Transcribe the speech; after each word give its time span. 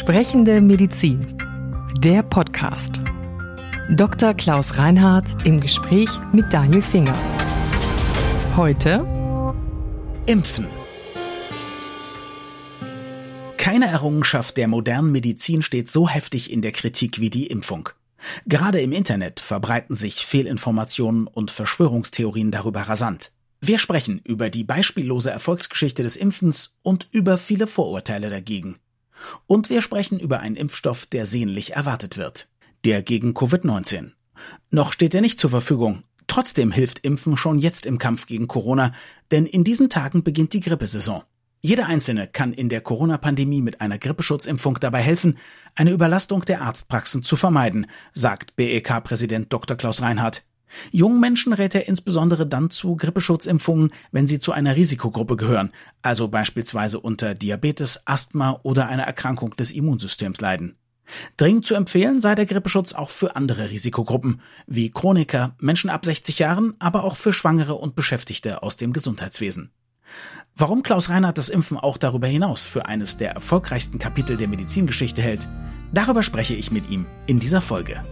Sprechende 0.00 0.62
Medizin. 0.62 1.36
Der 1.98 2.22
Podcast. 2.22 3.02
Dr. 3.90 4.32
Klaus 4.32 4.78
Reinhardt 4.78 5.46
im 5.46 5.60
Gespräch 5.60 6.08
mit 6.32 6.50
Daniel 6.54 6.80
Finger. 6.80 7.14
Heute 8.56 9.06
Impfen. 10.24 10.68
Keine 13.58 13.88
Errungenschaft 13.88 14.56
der 14.56 14.68
modernen 14.68 15.12
Medizin 15.12 15.60
steht 15.60 15.90
so 15.90 16.08
heftig 16.08 16.50
in 16.50 16.62
der 16.62 16.72
Kritik 16.72 17.20
wie 17.20 17.28
die 17.28 17.48
Impfung. 17.48 17.90
Gerade 18.46 18.80
im 18.80 18.92
Internet 18.92 19.38
verbreiten 19.38 19.94
sich 19.94 20.24
Fehlinformationen 20.24 21.26
und 21.26 21.50
Verschwörungstheorien 21.50 22.50
darüber 22.50 22.80
rasant. 22.80 23.32
Wir 23.60 23.78
sprechen 23.78 24.18
über 24.24 24.48
die 24.48 24.64
beispiellose 24.64 25.30
Erfolgsgeschichte 25.30 26.02
des 26.02 26.16
Impfens 26.16 26.72
und 26.82 27.06
über 27.12 27.36
viele 27.36 27.66
Vorurteile 27.66 28.30
dagegen. 28.30 28.78
Und 29.46 29.70
wir 29.70 29.82
sprechen 29.82 30.18
über 30.18 30.40
einen 30.40 30.56
Impfstoff, 30.56 31.06
der 31.06 31.26
sehnlich 31.26 31.74
erwartet 31.74 32.16
wird. 32.16 32.48
Der 32.84 33.02
gegen 33.02 33.32
Covid-19. 33.32 34.12
Noch 34.70 34.92
steht 34.92 35.14
er 35.14 35.20
nicht 35.20 35.40
zur 35.40 35.50
Verfügung. 35.50 36.02
Trotzdem 36.26 36.70
hilft 36.70 37.00
Impfen 37.00 37.36
schon 37.36 37.58
jetzt 37.58 37.86
im 37.86 37.98
Kampf 37.98 38.26
gegen 38.26 38.46
Corona, 38.46 38.94
denn 39.30 39.46
in 39.46 39.64
diesen 39.64 39.90
Tagen 39.90 40.22
beginnt 40.22 40.52
die 40.52 40.60
Grippesaison. 40.60 41.22
Jeder 41.62 41.86
Einzelne 41.86 42.26
kann 42.26 42.54
in 42.54 42.70
der 42.70 42.80
Corona-Pandemie 42.80 43.60
mit 43.60 43.82
einer 43.82 43.98
Grippeschutzimpfung 43.98 44.78
dabei 44.80 45.02
helfen, 45.02 45.36
eine 45.74 45.90
Überlastung 45.90 46.42
der 46.44 46.62
Arztpraxen 46.62 47.22
zu 47.22 47.36
vermeiden, 47.36 47.86
sagt 48.14 48.56
BEK-Präsident 48.56 49.52
Dr. 49.52 49.76
Klaus 49.76 50.00
Reinhardt. 50.00 50.44
Jungen 50.90 51.20
Menschen 51.20 51.52
rät 51.52 51.74
er 51.74 51.88
insbesondere 51.88 52.46
dann 52.46 52.70
zu 52.70 52.96
Grippeschutzimpfungen, 52.96 53.92
wenn 54.12 54.26
sie 54.26 54.38
zu 54.38 54.52
einer 54.52 54.76
Risikogruppe 54.76 55.36
gehören, 55.36 55.72
also 56.02 56.28
beispielsweise 56.28 57.00
unter 57.00 57.34
Diabetes, 57.34 58.06
Asthma 58.06 58.60
oder 58.62 58.88
einer 58.88 59.04
Erkrankung 59.04 59.56
des 59.56 59.72
Immunsystems 59.72 60.40
leiden. 60.40 60.76
Dringend 61.36 61.66
zu 61.66 61.74
empfehlen 61.74 62.20
sei 62.20 62.34
der 62.34 62.46
Grippeschutz 62.46 62.92
auch 62.92 63.10
für 63.10 63.36
andere 63.36 63.70
Risikogruppen, 63.70 64.40
wie 64.66 64.90
Chroniker, 64.90 65.56
Menschen 65.58 65.90
ab 65.90 66.04
60 66.04 66.38
Jahren, 66.38 66.74
aber 66.78 67.04
auch 67.04 67.16
für 67.16 67.32
Schwangere 67.32 67.74
und 67.74 67.96
Beschäftigte 67.96 68.62
aus 68.62 68.76
dem 68.76 68.92
Gesundheitswesen. 68.92 69.72
Warum 70.56 70.82
Klaus 70.82 71.08
Reinhardt 71.08 71.38
das 71.38 71.48
Impfen 71.48 71.78
auch 71.78 71.96
darüber 71.96 72.26
hinaus 72.26 72.66
für 72.66 72.86
eines 72.86 73.16
der 73.16 73.32
erfolgreichsten 73.32 73.98
Kapitel 73.98 74.36
der 74.36 74.48
Medizingeschichte 74.48 75.22
hält, 75.22 75.48
darüber 75.92 76.22
spreche 76.22 76.54
ich 76.54 76.72
mit 76.72 76.90
ihm 76.90 77.06
in 77.26 77.38
dieser 77.38 77.60
Folge. 77.60 78.02